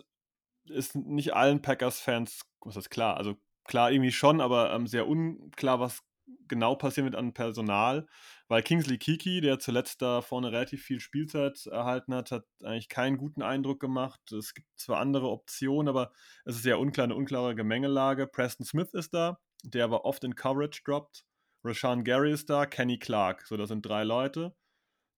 ist 0.65 0.95
nicht 0.95 1.33
allen 1.33 1.61
Packers-Fans, 1.61 2.41
was 2.61 2.75
ist 2.75 2.89
klar, 2.89 3.17
also 3.17 3.35
klar 3.63 3.91
irgendwie 3.91 4.11
schon, 4.11 4.41
aber 4.41 4.73
ähm, 4.73 4.87
sehr 4.87 5.07
unklar, 5.07 5.79
was 5.79 6.03
genau 6.47 6.75
passiert 6.75 7.05
wird 7.05 7.15
an 7.15 7.33
Personal, 7.33 8.07
weil 8.47 8.63
Kingsley 8.63 8.97
Kiki, 8.97 9.41
der 9.41 9.59
zuletzt 9.59 10.01
da 10.01 10.21
vorne 10.21 10.51
relativ 10.51 10.83
viel 10.83 10.99
Spielzeit 10.99 11.65
erhalten 11.65 12.13
hat, 12.13 12.31
hat 12.31 12.45
eigentlich 12.63 12.89
keinen 12.89 13.17
guten 13.17 13.41
Eindruck 13.41 13.79
gemacht. 13.79 14.19
Es 14.31 14.53
gibt 14.53 14.67
zwar 14.75 14.99
andere 14.99 15.29
Optionen, 15.29 15.87
aber 15.87 16.11
es 16.45 16.57
ist 16.57 16.63
sehr 16.63 16.79
unklar, 16.79 17.05
eine 17.05 17.15
unklare 17.15 17.55
Gemengelage. 17.55 18.27
Preston 18.27 18.65
Smith 18.65 18.93
ist 18.93 19.13
da, 19.13 19.39
der 19.63 19.85
aber 19.85 20.05
oft 20.05 20.23
in 20.23 20.35
Coverage 20.35 20.81
droppt. 20.83 21.25
Rashawn 21.63 22.03
Gary 22.03 22.31
ist 22.31 22.49
da, 22.49 22.67
Kenny 22.67 22.99
Clark. 22.99 23.47
So, 23.47 23.57
das 23.57 23.69
sind 23.69 23.83
drei 23.83 24.03
Leute. 24.03 24.55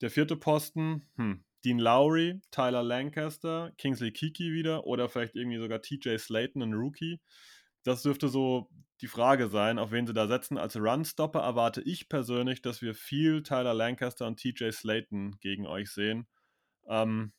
Der 0.01 0.09
vierte 0.09 0.37
Posten, 0.37 1.09
hm, 1.17 1.43
Dean 1.67 1.79
Lowry, 1.79 2.39
Tyler 2.49 2.81
Lancaster, 2.81 3.73
Kingsley 3.77 4.13
Kiki 4.13 4.53
wieder 4.53 4.87
oder 4.87 5.09
vielleicht 5.09 5.35
irgendwie 5.35 5.57
sogar 5.57 5.81
TJ 5.81 6.17
Slayton, 6.17 6.61
ein 6.61 6.73
Rookie. 6.73 7.19
Das 7.83 8.03
dürfte 8.03 8.29
so 8.29 8.69
die 9.01 9.07
Frage 9.07 9.49
sein, 9.49 9.77
auf 9.77 9.91
wen 9.91 10.07
sie 10.07 10.13
da 10.13 10.27
setzen. 10.27 10.57
Als 10.57 10.77
Runstopper 10.77 11.41
erwarte 11.41 11.81
ich 11.81 12.07
persönlich, 12.07 12.61
dass 12.61 12.81
wir 12.81 12.95
viel 12.95 13.43
Tyler 13.43 13.73
Lancaster 13.73 14.27
und 14.27 14.39
TJ 14.39 14.71
Slayton 14.71 15.39
gegen 15.41 15.67
euch 15.67 15.91
sehen. 15.91 16.25
Ähm, 16.87 17.33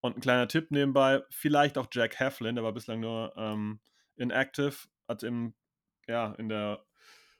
und 0.00 0.18
ein 0.18 0.20
kleiner 0.20 0.46
Tipp 0.46 0.70
nebenbei, 0.70 1.22
vielleicht 1.30 1.76
auch 1.76 1.88
Jack 1.90 2.20
Heflin, 2.20 2.54
der 2.54 2.62
war 2.62 2.74
bislang 2.74 3.00
nur 3.00 3.34
ähm, 3.36 3.80
inactive, 4.14 4.86
hat 5.08 5.24
im, 5.24 5.52
ja, 6.06 6.32
in 6.34 6.48
der 6.48 6.84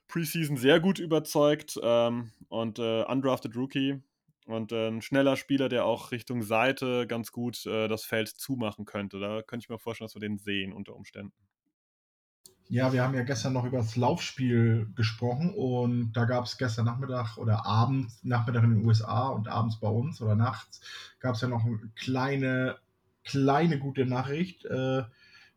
Preseason 0.09 0.57
sehr 0.57 0.81
gut 0.81 0.99
überzeugt 0.99 1.79
ähm, 1.81 2.33
und 2.49 2.77
äh, 2.77 3.05
undrafted 3.05 3.55
Rookie 3.55 4.03
und 4.45 4.71
äh, 4.71 4.87
ein 4.87 5.01
schneller 5.01 5.35
Spieler, 5.35 5.69
der 5.69 5.85
auch 5.85 6.11
Richtung 6.11 6.43
Seite 6.43 7.07
ganz 7.07 7.31
gut 7.31 7.65
äh, 7.65 7.87
das 7.87 8.05
Feld 8.05 8.29
zumachen 8.29 8.85
könnte. 8.85 9.19
Da 9.19 9.41
könnte 9.41 9.63
ich 9.63 9.69
mir 9.69 9.79
vorstellen, 9.79 10.07
dass 10.07 10.15
wir 10.15 10.21
den 10.21 10.37
sehen 10.37 10.73
unter 10.73 10.95
Umständen. 10.95 11.33
Ja, 12.67 12.91
wir 12.93 13.03
haben 13.03 13.13
ja 13.13 13.21
gestern 13.21 13.53
noch 13.53 13.65
über 13.65 13.77
das 13.77 13.95
Laufspiel 13.95 14.87
gesprochen 14.95 15.53
und 15.53 16.13
da 16.13 16.25
gab 16.25 16.45
es 16.45 16.57
gestern 16.57 16.85
Nachmittag 16.85 17.37
oder 17.37 17.63
Abend, 17.63 18.11
Nachmittag 18.23 18.63
in 18.63 18.71
den 18.71 18.85
USA 18.85 19.29
und 19.29 19.47
abends 19.47 19.79
bei 19.79 19.87
uns 19.87 20.19
oder 20.19 20.35
nachts, 20.35 20.81
gab 21.19 21.35
es 21.35 21.41
ja 21.41 21.47
noch 21.47 21.63
eine 21.63 21.77
kleine, 21.95 22.77
kleine 23.23 23.77
gute 23.77 24.07
Nachricht. 24.07 24.65
Äh, 24.65 25.03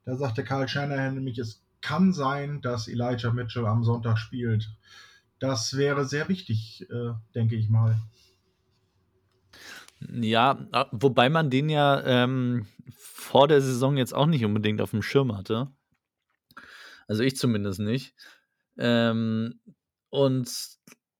da 0.04 0.16
sagte 0.16 0.44
Karl 0.44 0.68
Shanahan 0.68 1.14
nämlich, 1.14 1.38
es 1.38 1.62
kann 1.80 2.12
sein, 2.12 2.60
dass 2.60 2.88
Elijah 2.88 3.32
Mitchell 3.32 3.64
am 3.64 3.84
Sonntag 3.84 4.18
spielt. 4.18 4.68
Das 5.38 5.78
wäre 5.78 6.04
sehr 6.04 6.28
wichtig, 6.28 6.86
äh, 6.90 7.12
denke 7.34 7.56
ich 7.56 7.70
mal. 7.70 7.98
Ja, 10.00 10.68
wobei 10.92 11.28
man 11.28 11.50
den 11.50 11.68
ja 11.68 12.02
ähm, 12.04 12.66
vor 12.96 13.48
der 13.48 13.60
Saison 13.60 13.96
jetzt 13.96 14.14
auch 14.14 14.26
nicht 14.26 14.44
unbedingt 14.44 14.80
auf 14.80 14.90
dem 14.90 15.02
Schirm 15.02 15.36
hatte. 15.36 15.70
Also 17.08 17.22
ich 17.22 17.36
zumindest 17.36 17.80
nicht. 17.80 18.14
Ähm, 18.76 19.60
und 20.10 20.50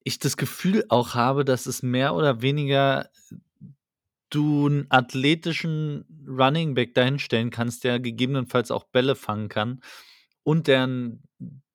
ich 0.03 0.19
das 0.19 0.37
Gefühl 0.37 0.85
auch 0.89 1.13
habe, 1.13 1.43
dass 1.43 1.65
es 1.65 1.83
mehr 1.83 2.15
oder 2.15 2.41
weniger 2.41 3.09
du 4.29 4.67
einen 4.67 4.85
athletischen 4.89 6.05
Running 6.27 6.75
Back 6.75 6.93
dahinstellen 6.93 7.49
kannst, 7.49 7.83
der 7.83 7.99
gegebenenfalls 7.99 8.71
auch 8.71 8.83
Bälle 8.85 9.15
fangen 9.15 9.49
kann 9.49 9.81
und 10.43 10.67
der, 10.67 10.87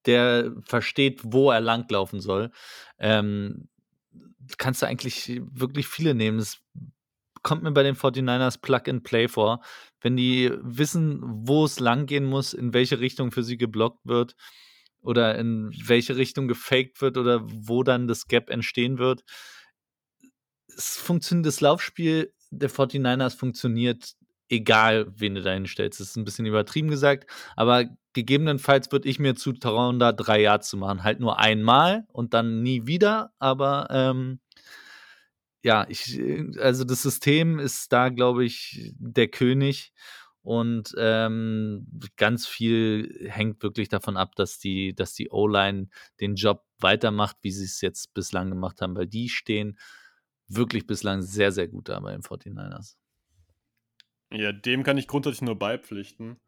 der 0.06 0.52
versteht, 0.62 1.20
wo 1.24 1.50
er 1.50 1.60
langlaufen 1.60 2.20
soll. 2.20 2.50
Ähm, 2.98 3.68
kannst 4.58 4.82
du 4.82 4.86
eigentlich 4.86 5.40
wirklich 5.52 5.88
viele 5.88 6.14
nehmen. 6.14 6.38
Es 6.38 6.60
kommt 7.44 7.62
mir 7.62 7.70
bei 7.70 7.84
den 7.84 7.94
49ers 7.94 8.60
Plug 8.60 8.88
and 8.88 9.04
Play 9.04 9.28
vor. 9.28 9.62
Wenn 10.00 10.16
die 10.16 10.50
wissen, 10.62 11.20
wo 11.22 11.64
es 11.64 11.78
lang 11.78 12.06
gehen 12.06 12.24
muss, 12.24 12.52
in 12.54 12.74
welche 12.74 12.98
Richtung 12.98 13.30
für 13.30 13.44
sie 13.44 13.56
geblockt 13.56 14.00
wird 14.04 14.34
oder 15.00 15.38
in 15.38 15.70
welche 15.84 16.16
Richtung 16.16 16.48
gefaked 16.48 17.00
wird 17.00 17.16
oder 17.16 17.42
wo 17.44 17.84
dann 17.84 18.08
das 18.08 18.26
Gap 18.26 18.50
entstehen 18.50 18.98
wird. 18.98 19.22
Es 20.66 20.96
funktioniert, 20.96 21.46
das 21.46 21.60
Laufspiel 21.60 22.32
der 22.50 22.70
49ers 22.70 23.36
funktioniert, 23.36 24.14
egal 24.48 25.06
wen 25.14 25.34
du 25.34 25.42
da 25.42 25.52
hinstellst. 25.52 26.00
Das 26.00 26.08
ist 26.08 26.16
ein 26.16 26.24
bisschen 26.24 26.46
übertrieben 26.46 26.88
gesagt, 26.88 27.30
aber 27.56 27.84
gegebenenfalls 28.14 28.90
würde 28.90 29.08
ich 29.08 29.18
mir 29.18 29.34
zutrauen, 29.34 29.98
da 29.98 30.12
drei 30.12 30.40
Yards 30.40 30.70
zu 30.70 30.76
machen. 30.76 31.02
Halt 31.04 31.20
nur 31.20 31.38
einmal 31.38 32.04
und 32.12 32.32
dann 32.32 32.62
nie 32.62 32.86
wieder, 32.86 33.32
aber 33.38 33.88
ähm, 33.90 34.40
ja, 35.64 35.86
ich, 35.88 36.20
also 36.58 36.84
das 36.84 37.02
System 37.02 37.58
ist 37.58 37.90
da, 37.90 38.10
glaube 38.10 38.44
ich, 38.44 38.92
der 38.98 39.28
König. 39.28 39.92
Und 40.42 40.94
ähm, 40.98 41.86
ganz 42.18 42.46
viel 42.46 43.26
hängt 43.30 43.62
wirklich 43.62 43.88
davon 43.88 44.18
ab, 44.18 44.36
dass 44.36 44.58
die, 44.58 44.94
dass 44.94 45.14
die 45.14 45.30
O-Line 45.30 45.88
den 46.20 46.34
Job 46.34 46.66
weitermacht, 46.80 47.38
wie 47.40 47.50
sie 47.50 47.64
es 47.64 47.80
jetzt 47.80 48.12
bislang 48.12 48.50
gemacht 48.50 48.82
haben, 48.82 48.94
weil 48.94 49.06
die 49.06 49.30
stehen 49.30 49.78
wirklich 50.46 50.86
bislang 50.86 51.22
sehr, 51.22 51.50
sehr 51.50 51.66
gut 51.66 51.88
da 51.88 51.98
bei 51.98 52.12
den 52.12 52.20
49ers. 52.20 52.96
Ja, 54.34 54.52
dem 54.52 54.82
kann 54.82 54.98
ich 54.98 55.08
grundsätzlich 55.08 55.46
nur 55.46 55.58
beipflichten. 55.58 56.38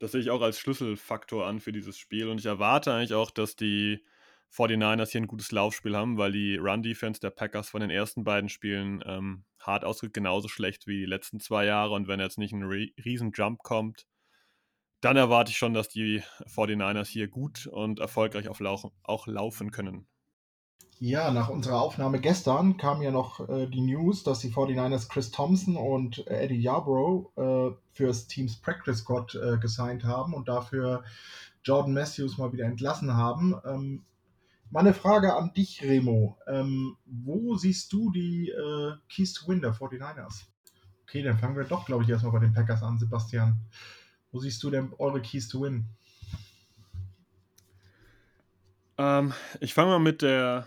Das 0.00 0.10
sehe 0.10 0.20
ich 0.20 0.30
auch 0.30 0.42
als 0.42 0.58
Schlüsselfaktor 0.58 1.46
an 1.46 1.60
für 1.60 1.70
dieses 1.70 1.96
Spiel. 1.96 2.28
Und 2.28 2.38
ich 2.40 2.46
erwarte 2.46 2.92
eigentlich 2.92 3.14
auch, 3.14 3.30
dass 3.30 3.54
die 3.54 4.04
49ers 4.52 5.10
hier 5.10 5.20
ein 5.20 5.26
gutes 5.26 5.52
Laufspiel 5.52 5.96
haben, 5.96 6.18
weil 6.18 6.32
die 6.32 6.56
Run-Defense 6.56 7.20
der 7.20 7.30
Packers 7.30 7.68
von 7.68 7.80
den 7.80 7.90
ersten 7.90 8.24
beiden 8.24 8.48
Spielen 8.48 9.02
ähm, 9.06 9.44
hart 9.60 9.84
ausdrückt 9.84 10.14
genauso 10.14 10.48
schlecht 10.48 10.86
wie 10.86 11.00
die 11.00 11.06
letzten 11.06 11.40
zwei 11.40 11.64
Jahre. 11.64 11.94
Und 11.94 12.08
wenn 12.08 12.20
jetzt 12.20 12.38
nicht 12.38 12.52
ein 12.52 12.64
riesen 12.64 13.32
Jump 13.34 13.62
kommt, 13.62 14.06
dann 15.00 15.16
erwarte 15.16 15.50
ich 15.50 15.58
schon, 15.58 15.74
dass 15.74 15.88
die 15.88 16.22
49ers 16.46 17.06
hier 17.06 17.28
gut 17.28 17.66
und 17.66 18.00
erfolgreich 18.00 18.48
auf 18.48 18.60
Lauch 18.60 18.90
auch 19.02 19.26
laufen 19.26 19.70
können. 19.70 20.06
Ja, 20.98 21.30
nach 21.30 21.50
unserer 21.50 21.82
Aufnahme 21.82 22.20
gestern 22.20 22.78
kam 22.78 23.02
ja 23.02 23.10
noch 23.10 23.46
äh, 23.46 23.66
die 23.66 23.82
News, 23.82 24.24
dass 24.24 24.38
die 24.38 24.50
49ers 24.50 25.10
Chris 25.10 25.30
Thompson 25.30 25.76
und 25.76 26.26
äh, 26.26 26.44
Eddie 26.44 26.62
Yarbrough 26.62 27.36
äh, 27.36 27.76
fürs 27.92 28.28
Teams 28.28 28.56
Practice 28.56 29.00
Squad 29.00 29.34
äh, 29.34 29.58
gesigned 29.58 30.04
haben 30.04 30.32
und 30.32 30.48
dafür 30.48 31.04
Jordan 31.64 31.92
Matthews 31.92 32.38
mal 32.38 32.52
wieder 32.52 32.64
entlassen 32.64 33.14
haben. 33.14 33.54
Ähm, 33.66 34.04
Meine 34.70 34.94
Frage 34.94 35.34
an 35.34 35.52
dich, 35.54 35.82
Remo. 35.82 36.38
Ähm, 36.46 36.96
wo 37.04 37.56
siehst 37.56 37.92
du 37.92 38.10
die 38.10 38.50
äh, 38.50 38.94
Keys 39.08 39.32
to 39.32 39.48
Win 39.48 39.60
der 39.60 39.72
49ers? 39.72 40.46
Okay, 41.02 41.22
dann 41.22 41.38
fangen 41.38 41.56
wir 41.56 41.64
doch, 41.64 41.86
glaube 41.86 42.02
ich, 42.02 42.10
erstmal 42.10 42.32
bei 42.32 42.40
den 42.40 42.52
Packers 42.52 42.82
an, 42.82 42.98
Sebastian. 42.98 43.60
Wo 44.32 44.40
siehst 44.40 44.62
du 44.64 44.70
denn 44.70 44.92
eure 44.98 45.22
Keys 45.22 45.48
to 45.48 45.62
Win? 45.62 45.86
Ähm, 48.98 49.32
ich 49.60 49.72
fange 49.72 49.90
mal 49.90 49.98
mit 50.00 50.20
der 50.20 50.66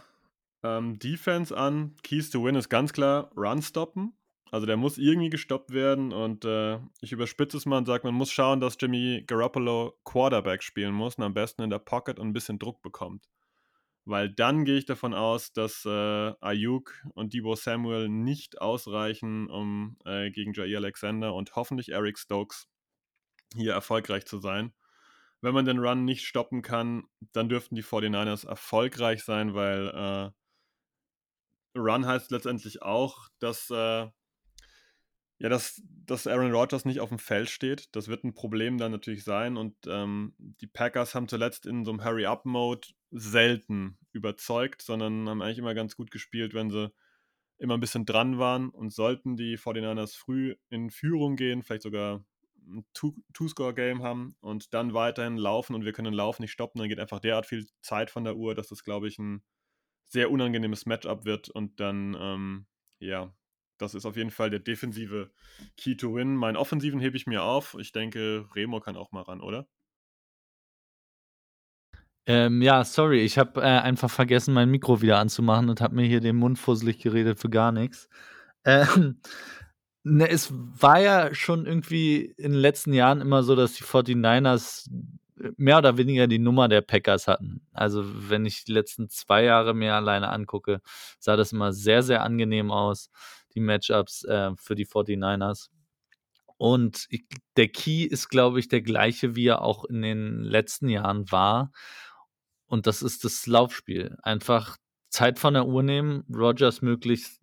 ähm, 0.63 0.97
Defense 0.97 1.55
an. 1.55 1.95
Keys 2.01 2.29
to 2.29 2.43
Win 2.43 2.55
ist 2.55 2.69
ganz 2.69 2.93
klar 2.93 3.29
Run 3.35 3.61
stoppen. 3.61 4.13
Also 4.49 4.65
der 4.65 4.77
muss 4.77 4.97
irgendwie 4.97 5.29
gestoppt 5.29 5.71
werden 5.71 6.11
und 6.11 6.45
äh, 6.45 6.79
ich 7.01 7.11
überspitze 7.11 7.57
es 7.57 7.67
mal 7.67 7.77
und 7.77 7.85
sage, 7.85 8.07
man 8.07 8.15
muss 8.15 8.31
schauen, 8.31 8.61
dass 8.61 8.77
Jimmy 8.79 9.23
Garoppolo 9.27 9.99
Quarterback 10.05 10.63
spielen 10.63 10.93
muss 10.93 11.15
und 11.15 11.23
am 11.23 11.35
besten 11.35 11.61
in 11.61 11.69
der 11.69 11.77
Pocket 11.77 12.17
und 12.17 12.29
ein 12.29 12.33
bisschen 12.33 12.57
Druck 12.57 12.81
bekommt 12.81 13.27
weil 14.09 14.29
dann 14.29 14.65
gehe 14.65 14.77
ich 14.77 14.85
davon 14.85 15.13
aus, 15.13 15.53
dass 15.53 15.85
äh, 15.85 16.33
Ayuk 16.41 16.95
und 17.13 17.33
Debo 17.33 17.55
Samuel 17.55 18.09
nicht 18.09 18.59
ausreichen, 18.59 19.49
um 19.51 19.97
äh, 20.03 20.31
gegen 20.31 20.53
Jair 20.53 20.79
Alexander 20.79 21.35
und 21.35 21.55
hoffentlich 21.55 21.89
Eric 21.89 22.17
Stokes 22.17 22.67
hier 23.53 23.73
erfolgreich 23.73 24.25
zu 24.25 24.39
sein. 24.39 24.73
Wenn 25.41 25.53
man 25.53 25.65
den 25.65 25.77
Run 25.77 26.05
nicht 26.05 26.25
stoppen 26.25 26.63
kann, 26.63 27.03
dann 27.33 27.49
dürften 27.49 27.75
die 27.75 27.83
49ers 27.83 28.47
erfolgreich 28.47 29.23
sein, 29.23 29.53
weil 29.53 30.33
äh, 31.75 31.79
Run 31.79 32.07
heißt 32.07 32.31
letztendlich 32.31 32.81
auch, 32.81 33.29
dass 33.37 33.69
äh, 33.69 34.07
ja, 35.41 35.47
dass, 35.47 35.81
dass 35.85 36.27
Aaron 36.27 36.51
Rodgers 36.51 36.83
nicht 36.83 36.99
auf 36.99 37.09
dem 37.09 37.19
Feld 37.19 37.49
steht, 37.49 37.95
das 37.95 38.09
wird 38.09 38.25
ein 38.25 38.33
Problem 38.33 38.77
dann 38.77 38.91
natürlich 38.91 39.23
sein. 39.23 39.55
Und 39.55 39.75
ähm, 39.87 40.33
die 40.37 40.67
Packers 40.67 41.15
haben 41.15 41.29
zuletzt 41.29 41.65
in 41.65 41.85
so 41.85 41.91
einem 41.91 42.03
Hurry-Up-Mode 42.03 42.89
selten 43.11 43.97
überzeugt, 44.11 44.81
sondern 44.81 45.27
haben 45.29 45.41
eigentlich 45.41 45.57
immer 45.57 45.73
ganz 45.73 45.95
gut 45.95 46.11
gespielt, 46.11 46.53
wenn 46.53 46.69
sie 46.69 46.91
immer 47.57 47.75
ein 47.75 47.79
bisschen 47.79 48.05
dran 48.05 48.39
waren. 48.39 48.69
Und 48.69 48.93
sollten 48.93 49.35
die 49.35 49.57
49ers 49.57 50.15
früh 50.15 50.55
in 50.69 50.89
Führung 50.89 51.35
gehen, 51.35 51.63
vielleicht 51.63 51.83
sogar 51.83 52.23
ein 52.69 52.85
Two-Score-Game 52.93 54.03
haben 54.03 54.35
und 54.41 54.73
dann 54.73 54.93
weiterhin 54.93 55.37
laufen 55.37 55.75
und 55.75 55.85
wir 55.85 55.93
können 55.93 56.11
den 56.11 56.13
Lauf 56.13 56.39
nicht 56.39 56.51
stoppen, 56.51 56.79
dann 56.79 56.89
geht 56.89 56.99
einfach 56.99 57.19
derart 57.19 57.45
viel 57.45 57.67
Zeit 57.81 58.11
von 58.11 58.23
der 58.23 58.35
Uhr, 58.35 58.53
dass 58.53 58.67
das, 58.67 58.83
glaube 58.83 59.07
ich, 59.07 59.17
ein 59.17 59.43
sehr 60.07 60.31
unangenehmes 60.31 60.85
Matchup 60.85 61.25
wird 61.25 61.49
und 61.49 61.79
dann, 61.79 62.15
ähm, 62.19 62.67
ja, 62.99 63.33
das 63.77 63.95
ist 63.95 64.05
auf 64.05 64.17
jeden 64.17 64.31
Fall 64.31 64.49
der 64.49 64.59
defensive 64.59 65.31
Key 65.77 65.95
to 65.95 66.13
Win. 66.13 66.35
Meinen 66.35 66.57
offensiven 66.57 66.99
hebe 66.99 67.15
ich 67.15 67.27
mir 67.27 67.43
auf. 67.43 67.77
Ich 67.79 67.91
denke, 67.91 68.47
Remo 68.53 68.81
kann 68.81 68.97
auch 68.97 69.11
mal 69.11 69.21
ran, 69.21 69.41
oder? 69.41 69.67
Ähm, 72.29 72.61
ja, 72.61 72.83
sorry, 72.83 73.21
ich 73.21 73.39
habe 73.39 73.59
äh, 73.59 73.63
einfach 73.63 74.11
vergessen, 74.11 74.53
mein 74.53 74.69
Mikro 74.69 75.01
wieder 75.01 75.17
anzumachen 75.17 75.67
und 75.67 75.81
habe 75.81 75.95
mir 75.95 76.05
hier 76.05 76.19
den 76.19 76.35
Mund 76.35 76.59
fusselig 76.59 76.99
geredet 76.99 77.39
für 77.39 77.49
gar 77.49 77.71
nichts. 77.71 78.07
Ähm, 78.63 79.19
ne, 80.03 80.29
es 80.29 80.53
war 80.53 80.99
ja 80.99 81.33
schon 81.33 81.65
irgendwie 81.65 82.25
in 82.37 82.51
den 82.51 82.61
letzten 82.61 82.93
Jahren 82.93 83.19
immer 83.19 83.41
so, 83.41 83.55
dass 83.55 83.73
die 83.73 83.83
49ers 83.83 84.87
mehr 85.57 85.79
oder 85.79 85.97
weniger 85.97 86.27
die 86.27 86.37
Nummer 86.37 86.67
der 86.67 86.81
Packers 86.81 87.27
hatten. 87.27 87.61
Also, 87.73 88.03
wenn 88.29 88.45
ich 88.45 88.63
die 88.63 88.73
letzten 88.73 89.09
zwei 89.09 89.43
Jahre 89.45 89.73
mir 89.73 89.95
alleine 89.95 90.29
angucke, 90.29 90.81
sah 91.17 91.35
das 91.35 91.51
immer 91.51 91.73
sehr, 91.73 92.03
sehr 92.03 92.21
angenehm 92.21 92.69
aus 92.69 93.09
die 93.55 93.59
Matchups 93.59 94.23
äh, 94.25 94.51
für 94.55 94.75
die 94.75 94.85
49ers. 94.85 95.69
Und 96.57 97.07
ich, 97.09 97.23
der 97.55 97.69
Key 97.69 98.03
ist, 98.03 98.29
glaube 98.29 98.59
ich, 98.59 98.67
der 98.67 98.81
gleiche, 98.81 99.35
wie 99.35 99.47
er 99.47 99.63
auch 99.63 99.85
in 99.85 100.03
den 100.03 100.43
letzten 100.43 100.89
Jahren 100.89 101.31
war. 101.31 101.71
Und 102.69 102.87
das 102.87 103.01
ist 103.01 103.25
das 103.25 103.47
Laufspiel. 103.47 104.17
Einfach 104.23 104.77
Zeit 105.09 105.39
von 105.39 105.55
der 105.55 105.67
Uhr 105.67 105.83
nehmen, 105.83 106.23
Rogers 106.33 106.81
möglichst 106.81 107.41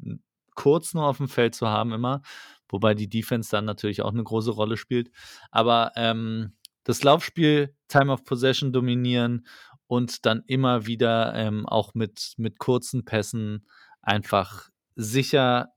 kurz 0.55 0.95
nur 0.95 1.07
auf 1.07 1.19
dem 1.19 1.29
Feld 1.29 1.55
zu 1.55 1.69
haben 1.69 1.93
immer, 1.93 2.23
wobei 2.69 2.95
die 2.95 3.09
Defense 3.09 3.51
dann 3.51 3.65
natürlich 3.65 4.03
auch 4.03 4.13
eine 4.13 4.25
große 4.25 4.53
Rolle 4.53 4.77
spielt. 4.77 5.11
Aber 5.51 5.93
ähm, 5.97 6.57
das 6.85 7.03
Laufspiel, 7.03 7.75
Time 7.89 8.13
of 8.13 8.25
Possession 8.25 8.73
dominieren 8.73 9.47
und 9.89 10.25
dann 10.25 10.43
immer 10.47 10.87
wieder 10.87 11.35
ähm, 11.35 11.67
auch 11.67 11.95
mit, 11.95 12.35
mit 12.37 12.59
kurzen 12.59 13.05
Pässen 13.05 13.67
einfach 14.01 14.69
sicher 14.95 15.73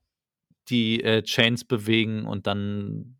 die 0.68 1.02
äh, 1.02 1.22
Chains 1.22 1.64
bewegen 1.64 2.26
und 2.26 2.46
dann 2.46 3.18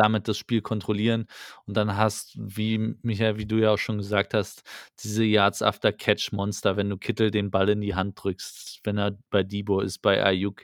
damit 0.00 0.28
das 0.28 0.38
Spiel 0.38 0.62
kontrollieren. 0.62 1.26
Und 1.66 1.76
dann 1.76 1.96
hast, 1.96 2.36
wie 2.36 2.96
Michael, 3.02 3.38
wie 3.38 3.46
du 3.46 3.56
ja 3.56 3.72
auch 3.72 3.78
schon 3.78 3.98
gesagt 3.98 4.34
hast, 4.34 4.62
diese 5.02 5.24
Yards 5.24 5.62
after 5.62 5.92
Catch 5.92 6.32
Monster, 6.32 6.76
wenn 6.76 6.90
du 6.90 6.96
Kittel 6.96 7.30
den 7.30 7.50
Ball 7.50 7.68
in 7.68 7.80
die 7.80 7.94
Hand 7.94 8.22
drückst, 8.22 8.80
wenn 8.84 8.98
er 8.98 9.18
bei 9.30 9.42
Debo 9.42 9.80
ist, 9.80 9.98
bei 9.98 10.24
Ayuk. 10.24 10.62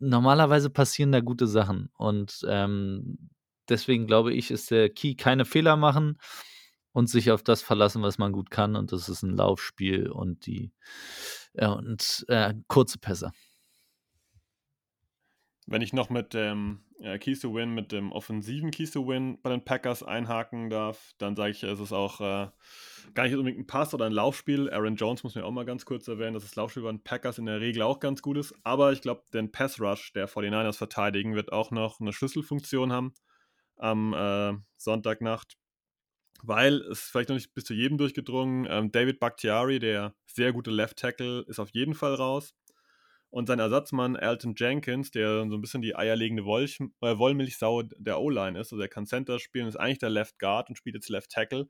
Normalerweise 0.00 0.70
passieren 0.70 1.12
da 1.12 1.20
gute 1.20 1.46
Sachen. 1.46 1.90
Und 1.96 2.46
ähm, 2.48 3.30
deswegen 3.68 4.06
glaube 4.06 4.32
ich, 4.32 4.50
ist 4.50 4.70
der 4.70 4.90
Key 4.90 5.14
keine 5.14 5.44
Fehler 5.44 5.76
machen 5.76 6.18
und 6.92 7.08
sich 7.08 7.30
auf 7.30 7.42
das 7.42 7.62
verlassen, 7.62 8.02
was 8.02 8.18
man 8.18 8.32
gut 8.32 8.50
kann. 8.50 8.76
Und 8.76 8.92
das 8.92 9.08
ist 9.08 9.22
ein 9.22 9.36
Laufspiel 9.36 10.10
und 10.10 10.46
die 10.46 10.72
ja, 11.54 11.72
und 11.72 12.24
äh, 12.28 12.54
kurze 12.68 12.98
Pässe. 12.98 13.32
Wenn 15.70 15.82
ich 15.82 15.92
noch 15.92 16.08
mit 16.08 16.32
dem 16.32 16.80
äh, 16.98 17.18
Keys 17.18 17.40
to 17.40 17.54
Win, 17.54 17.74
mit 17.74 17.92
dem 17.92 18.10
offensiven 18.10 18.70
Keys 18.70 18.90
to 18.90 19.06
Win 19.06 19.38
bei 19.42 19.50
den 19.50 19.62
Packers 19.62 20.02
einhaken 20.02 20.70
darf, 20.70 21.12
dann 21.18 21.36
sage 21.36 21.50
ich, 21.50 21.62
es 21.62 21.78
ist 21.78 21.92
auch 21.92 22.22
äh, 22.22 22.48
gar 23.12 23.24
nicht 23.24 23.34
unbedingt 23.34 23.60
ein 23.60 23.66
Pass 23.66 23.92
oder 23.92 24.06
ein 24.06 24.12
Laufspiel. 24.12 24.70
Aaron 24.70 24.96
Jones 24.96 25.24
muss 25.24 25.34
mir 25.34 25.44
auch 25.44 25.50
mal 25.50 25.66
ganz 25.66 25.84
kurz 25.84 26.08
erwähnen, 26.08 26.32
dass 26.32 26.44
das 26.44 26.56
Laufspiel 26.56 26.82
bei 26.84 26.90
den 26.90 27.04
Packers 27.04 27.36
in 27.36 27.44
der 27.44 27.60
Regel 27.60 27.82
auch 27.82 28.00
ganz 28.00 28.22
gut 28.22 28.38
ist. 28.38 28.54
Aber 28.64 28.92
ich 28.92 29.02
glaube, 29.02 29.24
den 29.34 29.52
Pass 29.52 29.78
Rush 29.78 30.14
der 30.14 30.26
49ers 30.26 30.78
verteidigen 30.78 31.34
wird 31.34 31.52
auch 31.52 31.70
noch 31.70 32.00
eine 32.00 32.14
Schlüsselfunktion 32.14 32.90
haben 32.90 33.12
am 33.76 34.14
äh, 34.14 34.54
Sonntagnacht. 34.78 35.58
Weil 36.42 36.76
es 36.90 37.02
vielleicht 37.02 37.28
noch 37.28 37.36
nicht 37.36 37.52
bis 37.52 37.64
zu 37.64 37.74
jedem 37.74 37.98
durchgedrungen. 37.98 38.66
Ähm, 38.70 38.90
David 38.90 39.20
Bakhtiari, 39.20 39.80
der 39.80 40.14
sehr 40.26 40.54
gute 40.54 40.70
Left 40.70 40.96
Tackle, 40.96 41.44
ist 41.46 41.58
auf 41.58 41.70
jeden 41.74 41.94
Fall 41.94 42.14
raus. 42.14 42.54
Und 43.30 43.46
sein 43.46 43.58
Ersatzmann 43.58 44.16
Alton 44.16 44.54
Jenkins, 44.56 45.10
der 45.10 45.46
so 45.48 45.56
ein 45.56 45.60
bisschen 45.60 45.82
die 45.82 45.94
eierlegende 45.94 46.44
Wollch 46.46 46.78
äh, 47.02 47.18
Wollmilchsau 47.18 47.82
der 47.82 48.20
O-Line 48.20 48.58
ist, 48.58 48.72
also 48.72 48.78
der 48.78 48.88
kann 48.88 49.04
Center 49.04 49.38
spielen, 49.38 49.68
ist 49.68 49.76
eigentlich 49.76 49.98
der 49.98 50.08
Left 50.08 50.38
Guard 50.38 50.70
und 50.70 50.76
spielt 50.76 50.94
jetzt 50.94 51.10
Left 51.10 51.30
Tackle. 51.30 51.68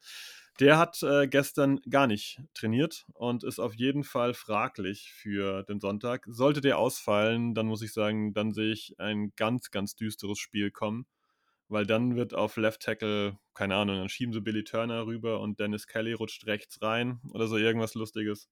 Der 0.61 0.79
hat 0.79 1.03
äh, 1.03 1.27
gestern 1.27 1.81
gar 1.89 2.07
nicht 2.07 2.41
trainiert 2.55 3.07
und 3.15 3.43
ist 3.45 3.59
auf 3.59 3.75
jeden 3.75 4.05
Fall 4.05 4.35
fraglich 4.35 5.13
für 5.13 5.65
den 5.65 5.81
Sonntag. 5.81 6.25
Sollte 6.29 6.61
der 6.61 6.79
ausfallen, 6.79 7.55
dann 7.55 7.67
muss 7.67 7.83
ich 7.83 7.93
sagen, 7.93 8.35
dann 8.35 8.53
sehe 8.53 8.73
ich 8.73 8.95
ein 8.99 9.33
ganz, 9.37 9.71
ganz 9.71 9.97
düsteres 9.97 10.39
Spiel 10.39 10.71
kommen, 10.71 11.07
weil 11.69 11.87
dann 11.87 12.15
wird 12.17 12.35
auf 12.35 12.57
Left 12.57 12.83
Tackle, 12.83 13.39
keine 13.55 13.77
Ahnung, 13.77 13.97
dann 13.97 14.09
schieben 14.09 14.33
sie 14.33 14.41
Billy 14.41 14.63
Turner 14.65 15.07
rüber 15.07 15.41
und 15.41 15.59
Dennis 15.59 15.89
Kelly 15.89 16.13
rutscht 16.13 16.47
rechts 16.47 16.83
rein 16.83 17.21
oder 17.33 17.49
so 17.49 17.57
irgendwas 17.57 17.95
Lustiges. 17.95 18.49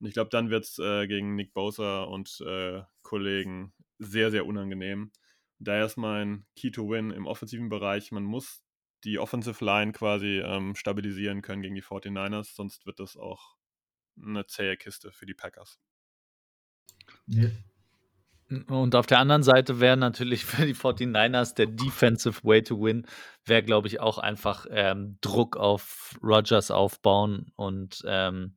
Und 0.00 0.06
ich 0.06 0.14
glaube, 0.14 0.30
dann 0.30 0.50
wird 0.50 0.64
es 0.64 0.78
äh, 0.78 1.06
gegen 1.06 1.34
Nick 1.34 1.52
Bosa 1.52 2.02
und 2.04 2.40
äh, 2.46 2.82
Kollegen 3.02 3.72
sehr, 3.98 4.30
sehr 4.30 4.46
unangenehm. 4.46 5.12
Daher 5.58 5.84
ist 5.84 5.98
mein 5.98 6.46
Key 6.56 6.70
to 6.70 6.88
Win 6.88 7.10
im 7.10 7.26
offensiven 7.26 7.68
Bereich. 7.68 8.12
Man 8.12 8.24
muss 8.24 8.62
die 9.04 9.18
Offensive 9.18 9.62
Line 9.64 9.92
quasi 9.92 10.38
ähm, 10.38 10.74
stabilisieren 10.74 11.42
können 11.42 11.62
gegen 11.62 11.74
die 11.74 11.82
49ers, 11.82 12.54
sonst 12.54 12.86
wird 12.86 12.98
das 12.98 13.16
auch 13.16 13.56
eine 14.20 14.46
zähe 14.46 14.76
Kiste 14.76 15.12
für 15.12 15.26
die 15.26 15.34
Packers. 15.34 15.78
Ja. 17.26 17.48
Und 18.66 18.96
auf 18.96 19.06
der 19.06 19.20
anderen 19.20 19.44
Seite 19.44 19.78
wäre 19.78 19.96
natürlich 19.96 20.44
für 20.44 20.66
die 20.66 20.74
49ers 20.74 21.54
der 21.54 21.66
Defensive 21.66 22.42
Way 22.42 22.64
to 22.64 22.80
Win, 22.80 23.06
wäre, 23.44 23.62
glaube 23.62 23.86
ich, 23.86 24.00
auch 24.00 24.18
einfach 24.18 24.66
ähm, 24.70 25.18
Druck 25.20 25.56
auf 25.56 26.18
Rogers 26.22 26.70
aufbauen 26.70 27.52
und 27.54 28.02
ähm, 28.06 28.54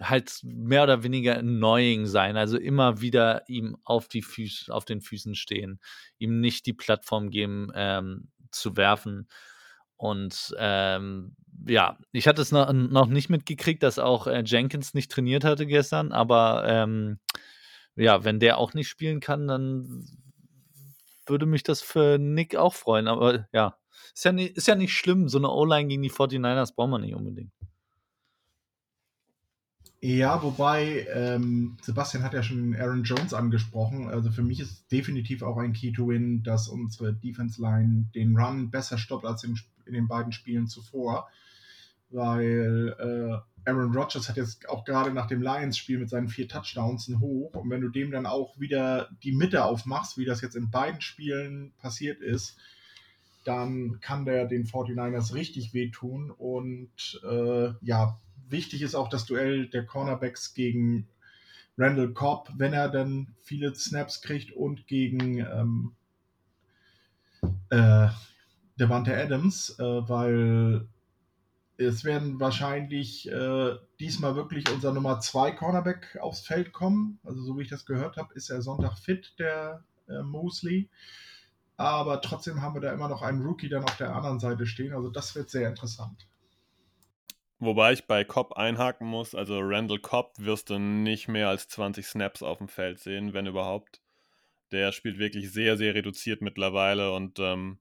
halt 0.00 0.40
mehr 0.42 0.82
oder 0.82 1.02
weniger 1.02 1.38
annoying 1.38 2.06
sein, 2.06 2.36
also 2.36 2.58
immer 2.58 3.00
wieder 3.00 3.48
ihm 3.48 3.76
auf 3.84 4.08
die 4.08 4.22
Füße, 4.22 4.72
auf 4.72 4.84
den 4.84 5.00
Füßen 5.00 5.34
stehen, 5.34 5.80
ihm 6.18 6.40
nicht 6.40 6.66
die 6.66 6.74
Plattform 6.74 7.30
geben, 7.30 7.70
ähm, 7.74 8.28
zu 8.50 8.76
werfen. 8.76 9.28
Und 9.96 10.54
ähm, 10.58 11.36
ja, 11.66 11.98
ich 12.12 12.28
hatte 12.28 12.42
es 12.42 12.52
noch, 12.52 12.70
noch 12.72 13.06
nicht 13.06 13.30
mitgekriegt, 13.30 13.82
dass 13.82 13.98
auch 13.98 14.26
äh, 14.26 14.42
Jenkins 14.44 14.92
nicht 14.92 15.10
trainiert 15.10 15.44
hatte 15.44 15.66
gestern, 15.66 16.12
aber 16.12 16.64
ähm, 16.66 17.18
ja, 17.96 18.24
wenn 18.24 18.40
der 18.40 18.58
auch 18.58 18.74
nicht 18.74 18.88
spielen 18.88 19.20
kann, 19.20 19.48
dann 19.48 20.04
würde 21.26 21.46
mich 21.46 21.62
das 21.62 21.80
für 21.80 22.18
Nick 22.18 22.56
auch 22.56 22.74
freuen. 22.74 23.08
Aber 23.08 23.48
ja, 23.52 23.78
ist 24.14 24.24
ja, 24.24 24.32
nicht, 24.32 24.56
ist 24.56 24.68
ja 24.68 24.74
nicht 24.74 24.92
schlimm. 24.92 25.28
So 25.28 25.38
eine 25.38 25.50
O-Line 25.50 25.88
gegen 25.88 26.02
die 26.02 26.10
49ers 26.10 26.74
braucht 26.74 26.90
man 26.90 27.00
nicht 27.00 27.14
unbedingt. 27.14 27.52
Ja, 30.06 30.40
wobei 30.40 31.04
ähm, 31.12 31.76
Sebastian 31.82 32.22
hat 32.22 32.32
ja 32.32 32.40
schon 32.40 32.76
Aaron 32.76 33.02
Jones 33.02 33.34
angesprochen. 33.34 34.08
Also 34.08 34.30
für 34.30 34.44
mich 34.44 34.60
ist 34.60 34.92
definitiv 34.92 35.42
auch 35.42 35.56
ein 35.56 35.72
Key 35.72 35.90
to 35.90 36.06
Win, 36.06 36.44
dass 36.44 36.68
unsere 36.68 37.12
Defense 37.12 37.60
Line 37.60 38.06
den 38.14 38.36
Run 38.36 38.70
besser 38.70 38.98
stoppt 38.98 39.24
als 39.24 39.42
in, 39.42 39.58
in 39.84 39.94
den 39.94 40.06
beiden 40.06 40.30
Spielen 40.30 40.68
zuvor. 40.68 41.28
Weil 42.10 42.94
äh, 43.00 43.68
Aaron 43.68 43.92
Rodgers 43.92 44.28
hat 44.28 44.36
jetzt 44.36 44.68
auch 44.68 44.84
gerade 44.84 45.10
nach 45.10 45.26
dem 45.26 45.42
Lions-Spiel 45.42 45.98
mit 45.98 46.08
seinen 46.08 46.28
vier 46.28 46.46
Touchdowns 46.46 47.08
einen 47.08 47.18
Hoch. 47.18 47.54
Und 47.54 47.68
wenn 47.68 47.80
du 47.80 47.88
dem 47.88 48.12
dann 48.12 48.26
auch 48.26 48.60
wieder 48.60 49.08
die 49.24 49.32
Mitte 49.32 49.64
aufmachst, 49.64 50.18
wie 50.18 50.24
das 50.24 50.40
jetzt 50.40 50.54
in 50.54 50.70
beiden 50.70 51.00
Spielen 51.00 51.72
passiert 51.78 52.20
ist, 52.20 52.58
dann 53.42 53.98
kann 54.00 54.24
der 54.24 54.46
den 54.46 54.66
49ers 54.66 55.34
richtig 55.34 55.74
wehtun. 55.74 56.30
Und 56.30 57.20
äh, 57.28 57.72
ja, 57.80 58.20
wichtig 58.48 58.82
ist 58.82 58.94
auch 58.94 59.08
das 59.08 59.26
Duell 59.26 59.68
der 59.68 59.86
Cornerbacks 59.86 60.54
gegen 60.54 61.08
Randall 61.78 62.12
Cobb, 62.12 62.50
wenn 62.56 62.72
er 62.72 62.88
dann 62.88 63.34
viele 63.42 63.74
Snaps 63.74 64.22
kriegt 64.22 64.52
und 64.52 64.86
gegen 64.86 65.38
ähm, 65.38 65.92
äh, 67.70 68.08
Devante 68.78 69.16
Adams, 69.16 69.78
äh, 69.78 69.82
weil 69.82 70.88
es 71.78 72.04
werden 72.04 72.40
wahrscheinlich 72.40 73.30
äh, 73.30 73.76
diesmal 74.00 74.34
wirklich 74.34 74.70
unser 74.70 74.92
Nummer 74.92 75.20
2 75.20 75.52
Cornerback 75.52 76.18
aufs 76.20 76.40
Feld 76.40 76.72
kommen. 76.72 77.18
Also 77.24 77.42
so 77.42 77.58
wie 77.58 77.62
ich 77.62 77.68
das 77.68 77.84
gehört 77.84 78.16
habe, 78.16 78.32
ist 78.34 78.50
er 78.50 78.62
Sonntag 78.62 78.98
fit, 78.98 79.34
der 79.38 79.84
äh, 80.08 80.22
Mosley. 80.22 80.88
Aber 81.76 82.22
trotzdem 82.22 82.62
haben 82.62 82.74
wir 82.74 82.80
da 82.80 82.92
immer 82.92 83.08
noch 83.08 83.20
einen 83.20 83.42
Rookie 83.42 83.68
dann 83.68 83.84
auf 83.84 83.96
der 83.98 84.14
anderen 84.14 84.40
Seite 84.40 84.64
stehen. 84.64 84.94
Also 84.94 85.10
das 85.10 85.34
wird 85.34 85.50
sehr 85.50 85.68
interessant. 85.68 86.26
Wobei 87.58 87.94
ich 87.94 88.06
bei 88.06 88.22
Cobb 88.22 88.52
einhaken 88.54 89.06
muss, 89.06 89.34
also 89.34 89.58
Randall 89.60 89.98
Cobb 89.98 90.34
wirst 90.38 90.68
du 90.68 90.78
nicht 90.78 91.26
mehr 91.26 91.48
als 91.48 91.68
20 91.68 92.06
Snaps 92.06 92.42
auf 92.42 92.58
dem 92.58 92.68
Feld 92.68 93.00
sehen, 93.00 93.32
wenn 93.32 93.46
überhaupt. 93.46 94.02
Der 94.72 94.92
spielt 94.92 95.18
wirklich 95.18 95.50
sehr, 95.50 95.76
sehr 95.78 95.94
reduziert 95.94 96.42
mittlerweile 96.42 97.12
und 97.12 97.38
ähm, 97.38 97.78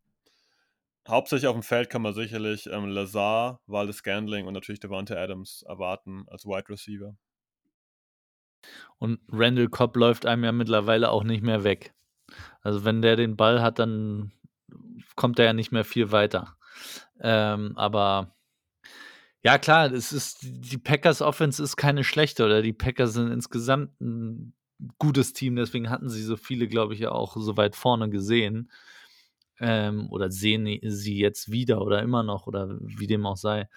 hauptsächlich 1.07 1.47
auf 1.47 1.55
dem 1.55 1.63
Feld 1.63 1.89
kann 1.89 2.03
man 2.03 2.13
sicherlich 2.13 2.67
ähm, 2.67 2.85
Lazar, 2.85 3.59
Waldes 3.67 3.97
Scandling 3.97 4.47
und 4.47 4.53
natürlich 4.53 4.79
Devante 4.79 5.19
Adams 5.19 5.63
erwarten 5.63 6.25
als 6.29 6.45
Wide 6.45 6.69
Receiver. 6.69 7.15
Und 8.97 9.19
Randall 9.29 9.67
Cobb 9.67 9.97
läuft 9.97 10.25
einem 10.25 10.45
ja 10.45 10.51
mittlerweile 10.53 11.11
auch 11.11 11.23
nicht 11.23 11.43
mehr 11.43 11.65
weg. 11.65 11.93
Also 12.61 12.85
wenn 12.85 13.01
der 13.01 13.17
den 13.17 13.35
Ball 13.35 13.61
hat, 13.61 13.79
dann 13.79 14.31
kommt 15.15 15.37
er 15.37 15.45
ja 15.45 15.53
nicht 15.53 15.71
mehr 15.71 15.85
viel 15.85 16.11
weiter. 16.11 16.55
Ähm, 17.19 17.73
aber 17.75 18.34
ja, 19.45 19.59
klar, 19.59 19.91
es 19.91 20.11
ist, 20.11 20.39
die 20.41 20.79
Packers 20.79 21.21
Offense 21.21 21.61
ist 21.61 21.77
keine 21.77 22.03
schlechte 22.03 22.43
oder 22.43 22.63
die 22.63 22.73
Packers 22.73 23.13
sind 23.13 23.31
insgesamt 23.31 24.01
ein 24.01 24.55
gutes 24.97 25.33
Team, 25.33 25.55
deswegen 25.55 25.91
hatten 25.91 26.09
sie 26.09 26.23
so 26.23 26.35
viele, 26.35 26.67
glaube 26.67 26.95
ich, 26.95 27.05
auch 27.05 27.37
so 27.37 27.55
weit 27.55 27.75
vorne 27.75 28.09
gesehen. 28.09 28.71
Ähm, 29.59 30.09
oder 30.09 30.31
sehen 30.31 30.79
sie 30.81 31.19
jetzt 31.19 31.51
wieder 31.51 31.83
oder 31.83 32.01
immer 32.01 32.23
noch 32.23 32.47
oder 32.47 32.75
wie 32.81 33.05
dem 33.05 33.27
auch 33.27 33.37
sei. 33.37 33.69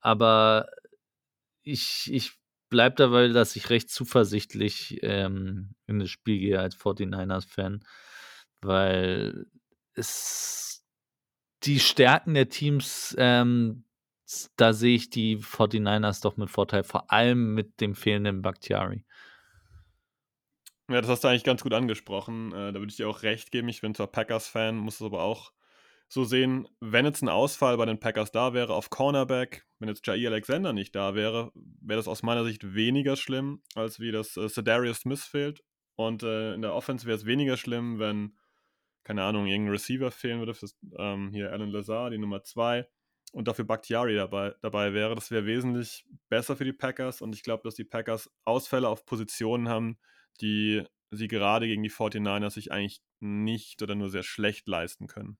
Aber 0.00 0.68
ich, 1.62 2.12
ich 2.12 2.32
bleibe 2.68 2.96
dabei, 2.96 3.28
dass 3.28 3.56
ich 3.56 3.70
recht 3.70 3.88
zuversichtlich 3.88 4.98
ähm, 5.02 5.70
in 5.86 6.00
das 6.00 6.10
Spiel 6.10 6.38
gehe 6.38 6.60
als 6.60 6.76
49ers-Fan, 6.76 7.82
weil 8.60 9.46
es 9.94 10.84
die 11.62 11.80
Stärken 11.80 12.34
der 12.34 12.50
Teams 12.50 13.16
ähm, 13.18 13.84
da 14.56 14.72
sehe 14.72 14.96
ich 14.96 15.10
die 15.10 15.38
49ers 15.38 16.22
doch 16.22 16.36
mit 16.36 16.50
Vorteil, 16.50 16.84
vor 16.84 17.10
allem 17.10 17.54
mit 17.54 17.80
dem 17.80 17.94
fehlenden 17.94 18.42
Bakhtiari. 18.42 19.04
Ja, 20.90 21.00
das 21.00 21.10
hast 21.10 21.24
du 21.24 21.28
eigentlich 21.28 21.44
ganz 21.44 21.62
gut 21.62 21.72
angesprochen. 21.72 22.52
Äh, 22.52 22.72
da 22.72 22.74
würde 22.74 22.90
ich 22.90 22.96
dir 22.96 23.08
auch 23.08 23.22
recht 23.22 23.50
geben. 23.50 23.68
Ich 23.68 23.80
bin 23.80 23.94
zwar 23.94 24.06
Packers-Fan, 24.06 24.76
muss 24.76 24.96
es 24.96 25.02
aber 25.02 25.22
auch 25.22 25.52
so 26.08 26.24
sehen, 26.24 26.68
wenn 26.80 27.06
jetzt 27.06 27.22
ein 27.22 27.28
Ausfall 27.28 27.76
bei 27.76 27.86
den 27.86 27.98
Packers 27.98 28.30
da 28.30 28.52
wäre 28.52 28.74
auf 28.74 28.90
Cornerback, 28.90 29.66
wenn 29.78 29.88
jetzt 29.88 30.06
Jair 30.06 30.30
Alexander 30.30 30.72
nicht 30.72 30.94
da 30.94 31.14
wäre, 31.14 31.50
wäre 31.54 31.98
das 31.98 32.08
aus 32.08 32.22
meiner 32.22 32.44
Sicht 32.44 32.74
weniger 32.74 33.16
schlimm, 33.16 33.62
als 33.74 33.98
wie 33.98 34.12
das 34.12 34.36
äh, 34.36 34.48
Smith 34.94 35.24
fehlt. 35.24 35.62
Und 35.96 36.22
äh, 36.22 36.54
in 36.54 36.62
der 36.62 36.74
Offense 36.74 37.06
wäre 37.06 37.16
es 37.16 37.24
weniger 37.24 37.56
schlimm, 37.56 37.98
wenn, 37.98 38.36
keine 39.04 39.22
Ahnung, 39.22 39.46
irgendein 39.46 39.72
Receiver 39.72 40.10
fehlen 40.10 40.40
würde, 40.40 40.54
für, 40.54 40.66
ähm, 40.98 41.30
hier 41.32 41.52
Alan 41.52 41.70
Lazar, 41.70 42.10
die 42.10 42.18
Nummer 42.18 42.42
2, 42.42 42.86
und 43.34 43.48
dafür 43.48 43.64
Bakhtiari 43.64 44.14
dabei, 44.14 44.54
dabei 44.62 44.94
wäre. 44.94 45.14
Das 45.14 45.30
wäre 45.30 45.44
wesentlich 45.44 46.06
besser 46.28 46.56
für 46.56 46.64
die 46.64 46.72
Packers 46.72 47.20
und 47.20 47.34
ich 47.34 47.42
glaube, 47.42 47.64
dass 47.64 47.74
die 47.74 47.84
Packers 47.84 48.30
Ausfälle 48.44 48.88
auf 48.88 49.04
Positionen 49.04 49.68
haben, 49.68 49.98
die 50.40 50.84
sie 51.10 51.28
gerade 51.28 51.66
gegen 51.66 51.82
die 51.82 51.90
49ers 51.90 52.50
sich 52.50 52.70
eigentlich 52.70 53.02
nicht 53.20 53.82
oder 53.82 53.96
nur 53.96 54.08
sehr 54.08 54.22
schlecht 54.22 54.68
leisten 54.68 55.08
können. 55.08 55.36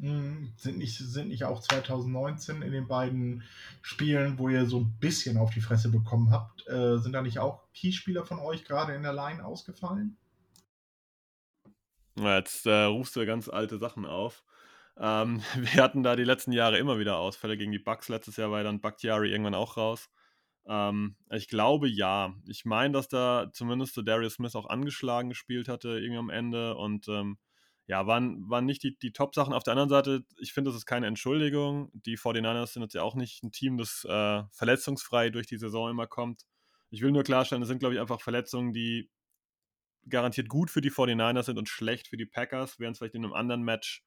Hm, 0.00 0.52
sind 0.56 0.78
nicht, 0.78 0.96
sind 0.98 1.28
nicht 1.28 1.44
auch 1.44 1.60
2019 1.60 2.62
in 2.62 2.72
den 2.72 2.88
beiden 2.88 3.44
Spielen, 3.82 4.38
wo 4.38 4.48
ihr 4.48 4.66
so 4.66 4.80
ein 4.80 4.96
bisschen 5.00 5.38
auf 5.38 5.52
die 5.52 5.60
Fresse 5.60 5.90
bekommen 5.90 6.30
habt, 6.30 6.66
äh, 6.68 6.98
sind 6.98 7.12
da 7.12 7.22
nicht 7.22 7.38
auch 7.38 7.62
Keyspieler 7.72 8.24
von 8.24 8.38
euch 8.38 8.64
gerade 8.64 8.94
in 8.94 9.02
der 9.02 9.12
Line 9.12 9.44
ausgefallen? 9.44 10.16
Jetzt 12.16 12.66
äh, 12.66 12.84
rufst 12.84 13.14
du 13.14 13.24
ganz 13.26 13.48
alte 13.48 13.78
Sachen 13.78 14.04
auf. 14.04 14.44
Ähm, 14.98 15.42
wir 15.56 15.82
hatten 15.82 16.02
da 16.02 16.16
die 16.16 16.24
letzten 16.24 16.52
Jahre 16.52 16.78
immer 16.78 16.98
wieder 16.98 17.18
Ausfälle 17.18 17.56
gegen 17.56 17.72
die 17.72 17.78
Bucks. 17.78 18.08
Letztes 18.08 18.36
Jahr 18.36 18.50
war 18.50 18.62
dann 18.62 18.80
Bakhtiari 18.80 19.30
irgendwann 19.30 19.54
auch 19.54 19.76
raus. 19.76 20.08
Ähm, 20.66 21.16
ich 21.30 21.48
glaube 21.48 21.88
ja. 21.88 22.34
Ich 22.46 22.64
meine, 22.64 22.92
dass 22.92 23.08
da 23.08 23.50
zumindest 23.52 23.96
der 23.96 24.04
Darius 24.04 24.34
Smith 24.34 24.56
auch 24.56 24.68
angeschlagen 24.68 25.30
gespielt 25.30 25.68
hatte, 25.68 25.98
irgendwie 25.98 26.18
am 26.18 26.30
Ende. 26.30 26.76
Und 26.76 27.08
ähm, 27.08 27.38
ja, 27.86 28.06
waren, 28.06 28.48
waren 28.50 28.66
nicht 28.66 28.82
die, 28.82 28.98
die 28.98 29.12
Top-Sachen. 29.12 29.54
Auf 29.54 29.64
der 29.64 29.72
anderen 29.72 29.88
Seite, 29.88 30.24
ich 30.38 30.52
finde, 30.52 30.70
das 30.70 30.76
ist 30.76 30.86
keine 30.86 31.06
Entschuldigung. 31.06 31.90
Die 31.94 32.18
49ers 32.18 32.74
sind 32.74 32.82
jetzt 32.82 32.94
ja 32.94 33.02
auch 33.02 33.14
nicht 33.14 33.42
ein 33.42 33.50
Team, 33.50 33.78
das 33.78 34.04
äh, 34.04 34.42
verletzungsfrei 34.52 35.30
durch 35.30 35.46
die 35.46 35.56
Saison 35.56 35.90
immer 35.90 36.06
kommt. 36.06 36.42
Ich 36.90 37.02
will 37.02 37.12
nur 37.12 37.22
klarstellen, 37.22 37.60
das 37.60 37.68
sind, 37.68 37.78
glaube 37.78 37.94
ich, 37.94 38.00
einfach 38.00 38.20
Verletzungen, 38.20 38.72
die 38.72 39.10
garantiert 40.08 40.48
gut 40.48 40.70
für 40.70 40.80
die 40.80 40.90
49ers 40.90 41.44
sind 41.44 41.58
und 41.58 41.68
schlecht 41.68 42.08
für 42.08 42.16
die 42.16 42.26
Packers, 42.26 42.78
während 42.78 42.94
es 42.94 42.98
vielleicht 42.98 43.14
in 43.14 43.24
einem 43.24 43.34
anderen 43.34 43.62
Match 43.62 44.04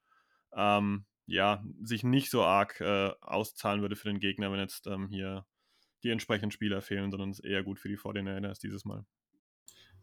ähm, 0.54 1.04
ja, 1.26 1.64
sich 1.82 2.04
nicht 2.04 2.30
so 2.30 2.42
arg 2.42 2.80
äh, 2.80 3.10
auszahlen 3.20 3.80
würde 3.80 3.96
für 3.96 4.08
den 4.08 4.20
Gegner, 4.20 4.52
wenn 4.52 4.60
jetzt 4.60 4.86
ähm, 4.86 5.08
hier 5.08 5.46
die 6.02 6.10
entsprechenden 6.10 6.50
Spieler 6.50 6.82
fehlen, 6.82 7.10
sondern 7.10 7.30
es 7.30 7.38
ist 7.38 7.44
eher 7.44 7.62
gut 7.62 7.78
für 7.78 7.88
die 7.88 7.98
49ers 7.98 8.60
dieses 8.60 8.84
Mal 8.84 9.04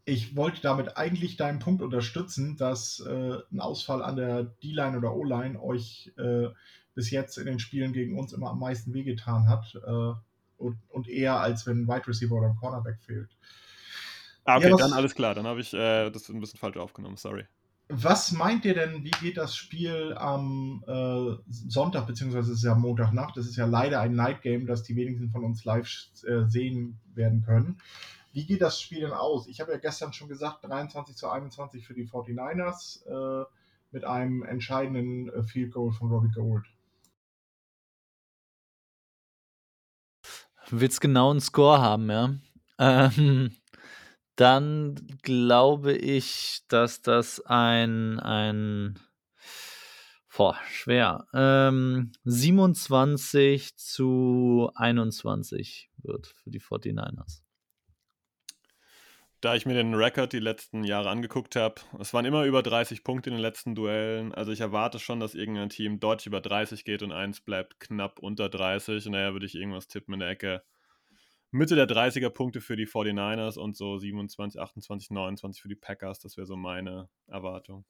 ich 0.04 0.36
wollte 0.36 0.60
damit 0.60 0.96
eigentlich 0.96 1.36
deinen 1.36 1.58
Punkt 1.58 1.82
unterstützen, 1.82 2.56
dass 2.56 3.00
äh, 3.00 3.38
ein 3.52 3.60
Ausfall 3.60 4.02
an 4.02 4.16
der 4.16 4.44
D-Line 4.44 4.98
oder 4.98 5.14
O-Line 5.14 5.60
euch 5.62 6.12
äh, 6.16 6.48
bis 6.94 7.10
jetzt 7.10 7.38
in 7.38 7.46
den 7.46 7.58
Spielen 7.58 7.92
gegen 7.92 8.18
uns 8.18 8.32
immer 8.32 8.50
am 8.50 8.58
meisten 8.58 8.92
wehgetan 8.92 9.48
hat 9.48 9.74
äh, 9.86 10.12
und, 10.56 10.78
und, 10.88 11.08
eher 11.08 11.40
als 11.40 11.66
wenn 11.66 11.82
ein 11.82 11.88
Wide 11.88 12.08
Receiver 12.08 12.34
oder 12.34 12.48
ein 12.48 12.56
Cornerback 12.56 13.00
fehlt. 13.00 13.30
Ah, 14.44 14.56
okay, 14.56 14.70
ja, 14.70 14.76
dann 14.76 14.92
alles 14.92 15.14
klar. 15.14 15.34
Dann 15.34 15.46
habe 15.46 15.60
ich 15.60 15.72
äh, 15.72 16.10
das 16.10 16.28
ein 16.28 16.40
bisschen 16.40 16.58
falsch 16.58 16.76
aufgenommen, 16.76 17.16
sorry. 17.16 17.44
Was 17.92 18.30
meint 18.30 18.64
ihr 18.64 18.74
denn, 18.74 19.02
wie 19.02 19.10
geht 19.10 19.36
das 19.36 19.56
Spiel 19.56 20.14
am 20.16 20.84
äh, 20.86 21.42
Sonntag, 21.48 22.06
beziehungsweise 22.06 22.52
es 22.52 22.58
ist 22.58 22.64
ja 22.64 22.76
Montagnacht, 22.76 23.36
das 23.36 23.46
ist 23.46 23.56
ja 23.56 23.66
leider 23.66 24.00
ein 24.00 24.14
Night 24.14 24.42
Game, 24.42 24.64
das 24.64 24.84
die 24.84 24.94
wenigsten 24.94 25.30
von 25.30 25.42
uns 25.42 25.64
live 25.64 25.88
äh, 26.24 26.44
sehen 26.46 27.00
werden 27.14 27.42
können. 27.42 27.78
Wie 28.32 28.46
geht 28.46 28.62
das 28.62 28.80
Spiel 28.80 29.00
denn 29.00 29.12
aus? 29.12 29.48
Ich 29.48 29.60
habe 29.60 29.72
ja 29.72 29.78
gestern 29.78 30.12
schon 30.12 30.28
gesagt, 30.28 30.62
23 30.62 31.16
zu 31.16 31.28
21 31.28 31.84
für 31.84 31.94
die 31.94 32.06
49ers 32.06 33.06
äh, 33.06 33.44
mit 33.90 34.04
einem 34.04 34.44
entscheidenden 34.44 35.28
äh, 35.28 35.42
Field 35.42 35.72
Goal 35.72 35.90
von 35.90 36.10
Robbie 36.10 36.30
Gold. 36.30 36.66
Willst 40.70 41.00
genau 41.00 41.32
einen 41.32 41.40
Score 41.40 41.80
haben, 41.80 42.08
ja? 42.08 42.34
Ähm, 42.78 43.50
dann 44.40 44.94
glaube 45.22 45.92
ich, 45.92 46.62
dass 46.68 47.02
das 47.02 47.40
ein, 47.44 48.18
ein 48.20 48.98
boah, 50.36 50.56
schwer, 50.70 51.26
ähm, 51.34 52.12
27 52.24 53.76
zu 53.76 54.70
21 54.74 55.90
wird 56.02 56.28
für 56.42 56.50
die 56.50 56.60
49ers 56.60 57.42
da 59.40 59.54
ich 59.54 59.64
mir 59.64 59.74
den 59.74 59.94
Rekord 59.94 60.32
die 60.32 60.38
letzten 60.38 60.84
Jahre 60.84 61.08
angeguckt 61.08 61.56
habe, 61.56 61.76
es 61.98 62.12
waren 62.12 62.26
immer 62.26 62.44
über 62.44 62.62
30 62.62 63.04
Punkte 63.04 63.30
in 63.30 63.36
den 63.36 63.42
letzten 63.42 63.74
Duellen. 63.74 64.34
Also 64.34 64.52
ich 64.52 64.60
erwarte 64.60 64.98
schon, 64.98 65.20
dass 65.20 65.34
irgendein 65.34 65.70
Team 65.70 65.98
deutlich 65.98 66.26
über 66.26 66.40
30 66.40 66.84
geht 66.84 67.02
und 67.02 67.12
eins 67.12 67.40
bleibt 67.40 67.80
knapp 67.80 68.18
unter 68.18 68.48
30. 68.48 69.06
Und 69.06 69.12
daher 69.12 69.32
würde 69.32 69.46
ich 69.46 69.54
irgendwas 69.54 69.88
tippen 69.88 70.14
in 70.14 70.20
der 70.20 70.28
Ecke. 70.28 70.62
Mitte 71.50 71.74
der 71.74 71.88
30er 71.88 72.30
Punkte 72.30 72.60
für 72.60 72.76
die 72.76 72.86
49ers 72.86 73.58
und 73.58 73.76
so 73.76 73.98
27, 73.98 74.60
28, 74.60 75.10
29 75.10 75.60
für 75.60 75.68
die 75.68 75.74
Packers. 75.74 76.20
Das 76.20 76.36
wäre 76.36 76.46
so 76.46 76.56
meine 76.56 77.08
Erwartung. 77.26 77.84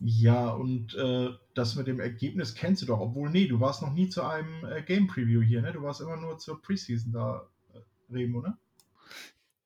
Ja, 0.00 0.50
und 0.50 0.94
äh, 0.94 1.30
das 1.54 1.74
mit 1.74 1.86
dem 1.86 2.00
Ergebnis 2.00 2.54
kennst 2.54 2.82
du 2.82 2.86
doch. 2.86 3.00
Obwohl, 3.00 3.30
nee, 3.30 3.46
du 3.46 3.60
warst 3.60 3.82
noch 3.82 3.92
nie 3.92 4.08
zu 4.08 4.22
einem 4.22 4.64
äh, 4.64 4.82
Game 4.82 5.06
Preview 5.06 5.40
hier, 5.40 5.62
ne? 5.62 5.72
Du 5.72 5.82
warst 5.82 6.00
immer 6.00 6.16
nur 6.16 6.38
zur 6.38 6.60
Preseason 6.60 7.12
da, 7.12 7.48
äh, 7.72 8.12
Remo, 8.12 8.42
ne? 8.42 8.56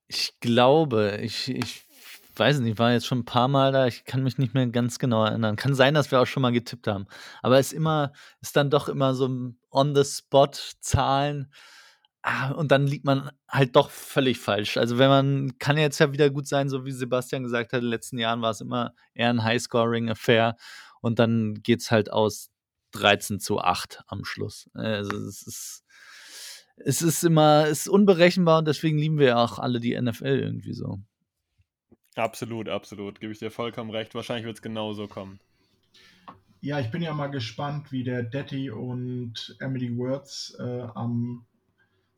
Ich 0.07 0.39
glaube, 0.39 1.19
ich, 1.21 1.49
ich 1.49 1.85
weiß 2.35 2.59
nicht, 2.59 2.73
ich 2.73 2.79
war 2.79 2.91
jetzt 2.91 3.05
schon 3.05 3.19
ein 3.19 3.25
paar 3.25 3.47
Mal 3.47 3.71
da, 3.71 3.87
ich 3.87 4.05
kann 4.05 4.23
mich 4.23 4.37
nicht 4.37 4.53
mehr 4.53 4.67
ganz 4.67 4.99
genau 4.99 5.25
erinnern. 5.25 5.55
Kann 5.55 5.75
sein, 5.75 5.93
dass 5.93 6.11
wir 6.11 6.21
auch 6.21 6.27
schon 6.27 6.41
mal 6.41 6.51
getippt 6.51 6.87
haben. 6.87 7.07
Aber 7.41 7.59
es 7.59 7.67
ist 7.67 7.73
immer, 7.73 8.13
ist 8.41 8.55
dann 8.55 8.69
doch 8.69 8.89
immer 8.89 9.13
so 9.13 9.53
on 9.69 9.95
the 9.95 10.03
spot 10.03 10.51
Zahlen. 10.79 11.51
Ah, 12.23 12.51
und 12.51 12.71
dann 12.71 12.85
liegt 12.85 13.03
man 13.03 13.31
halt 13.49 13.75
doch 13.75 13.89
völlig 13.89 14.37
falsch. 14.37 14.77
Also 14.77 14.99
wenn 14.99 15.09
man, 15.09 15.57
kann 15.57 15.77
jetzt 15.77 15.99
ja 15.99 16.13
wieder 16.13 16.29
gut 16.29 16.47
sein, 16.47 16.69
so 16.69 16.85
wie 16.85 16.91
Sebastian 16.91 17.43
gesagt 17.43 17.73
hat, 17.73 17.79
in 17.79 17.85
den 17.85 17.89
letzten 17.89 18.19
Jahren 18.19 18.41
war 18.43 18.51
es 18.51 18.61
immer 18.61 18.93
eher 19.15 19.29
ein 19.29 19.43
High-Scoring-Affair 19.43 20.55
und 21.01 21.17
dann 21.17 21.55
geht 21.63 21.81
es 21.81 21.89
halt 21.89 22.11
aus 22.11 22.51
13 22.91 23.39
zu 23.39 23.59
8 23.59 24.03
am 24.07 24.23
Schluss. 24.23 24.69
Also 24.73 25.17
es 25.17 25.41
ist, 25.47 25.83
es 26.77 27.01
ist 27.01 27.23
immer, 27.23 27.65
es 27.65 27.81
ist 27.81 27.89
unberechenbar 27.89 28.59
und 28.59 28.67
deswegen 28.67 28.99
lieben 28.99 29.17
wir 29.17 29.27
ja 29.27 29.43
auch 29.43 29.57
alle 29.57 29.79
die 29.79 29.99
NFL 29.99 30.39
irgendwie 30.39 30.73
so. 30.73 30.99
Absolut, 32.15 32.69
absolut. 32.69 33.19
Gebe 33.19 33.31
ich 33.31 33.39
dir 33.39 33.51
vollkommen 33.51 33.89
recht. 33.89 34.13
Wahrscheinlich 34.13 34.45
wird 34.45 34.57
es 34.57 34.61
genauso 34.61 35.07
kommen. 35.07 35.39
Ja, 36.59 36.79
ich 36.79 36.91
bin 36.91 37.01
ja 37.01 37.13
mal 37.13 37.27
gespannt, 37.27 37.91
wie 37.91 38.03
der 38.03 38.21
Daddy 38.21 38.69
und 38.69 39.55
Emily 39.59 39.97
Words 39.97 40.55
äh, 40.59 40.81
am 40.93 41.45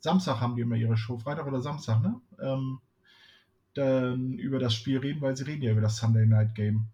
Samstag 0.03 0.41
haben 0.41 0.57
die 0.57 0.63
immer 0.63 0.75
ihre 0.75 0.97
Show, 0.97 1.17
Freitag 1.17 1.47
oder 1.47 1.61
Samstag, 1.61 2.01
ne? 2.01 2.19
Ähm, 2.41 2.81
dann 3.73 4.33
über 4.33 4.59
das 4.59 4.75
Spiel 4.75 4.99
reden, 4.99 5.21
weil 5.21 5.37
sie 5.37 5.45
reden 5.45 5.63
ja 5.63 5.71
über 5.71 5.79
das 5.79 5.95
Sunday 5.95 6.25
Night 6.25 6.53
Game. 6.55 6.87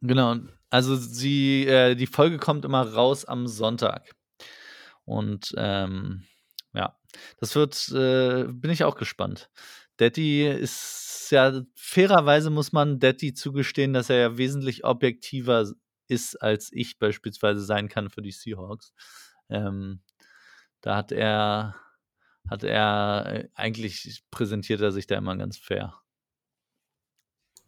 Genau. 0.00 0.36
Also 0.70 0.96
sie, 0.96 1.66
äh, 1.66 1.94
die 1.94 2.06
Folge 2.06 2.38
kommt 2.38 2.64
immer 2.64 2.94
raus 2.94 3.26
am 3.26 3.46
Sonntag. 3.46 4.16
Und 5.04 5.54
ähm, 5.58 6.24
ja, 6.72 6.98
das 7.38 7.54
wird, 7.54 7.90
äh, 7.90 8.44
bin 8.50 8.70
ich 8.70 8.82
auch 8.82 8.96
gespannt. 8.96 9.50
Daddy 9.98 10.48
ist 10.48 11.28
ja, 11.30 11.62
fairerweise 11.74 12.48
muss 12.48 12.72
man 12.72 12.98
Daddy 12.98 13.34
zugestehen, 13.34 13.92
dass 13.92 14.08
er 14.08 14.16
ja 14.16 14.38
wesentlich 14.38 14.84
objektiver 14.84 15.70
ist, 16.08 16.40
als 16.40 16.70
ich 16.72 16.98
beispielsweise 16.98 17.60
sein 17.60 17.88
kann 17.88 18.08
für 18.08 18.22
die 18.22 18.32
Seahawks. 18.32 18.94
Ähm, 19.50 20.00
da 20.84 20.96
hat 20.96 21.12
er, 21.12 21.74
hat 22.48 22.62
er, 22.62 23.24
äh, 23.26 23.48
eigentlich 23.54 24.22
präsentiert 24.30 24.82
er 24.82 24.92
sich 24.92 25.06
da 25.06 25.16
immer 25.16 25.34
ganz 25.36 25.56
fair. 25.56 25.94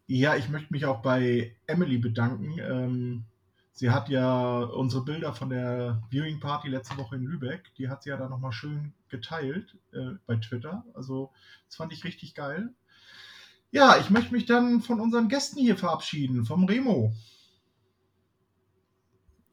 Ja, 0.06 0.36
ich 0.36 0.50
möchte 0.50 0.72
mich 0.72 0.84
auch 0.84 1.00
bei 1.00 1.56
Emily 1.66 1.96
bedanken. 1.96 2.58
Ähm, 2.58 3.24
Sie 3.72 3.90
hat 3.90 4.08
ja 4.08 4.60
unsere 4.60 5.04
Bilder 5.04 5.34
von 5.34 5.50
der 5.50 6.02
Viewing 6.08 6.40
Party 6.40 6.68
letzte 6.68 6.96
Woche 6.96 7.16
in 7.16 7.26
Lübeck, 7.26 7.74
die 7.76 7.90
hat 7.90 8.02
sie 8.02 8.08
ja 8.08 8.16
dann 8.16 8.30
nochmal 8.30 8.52
schön 8.52 8.94
geteilt 9.10 9.76
äh, 9.92 10.12
bei 10.26 10.36
Twitter. 10.36 10.82
Also, 10.94 11.30
das 11.66 11.76
fand 11.76 11.92
ich 11.92 12.02
richtig 12.02 12.34
geil. 12.34 12.70
Ja, 13.70 13.98
ich 13.98 14.08
möchte 14.08 14.32
mich 14.32 14.46
dann 14.46 14.80
von 14.80 14.98
unseren 14.98 15.28
Gästen 15.28 15.60
hier 15.60 15.76
verabschieden, 15.76 16.46
vom 16.46 16.64
Remo. 16.64 17.12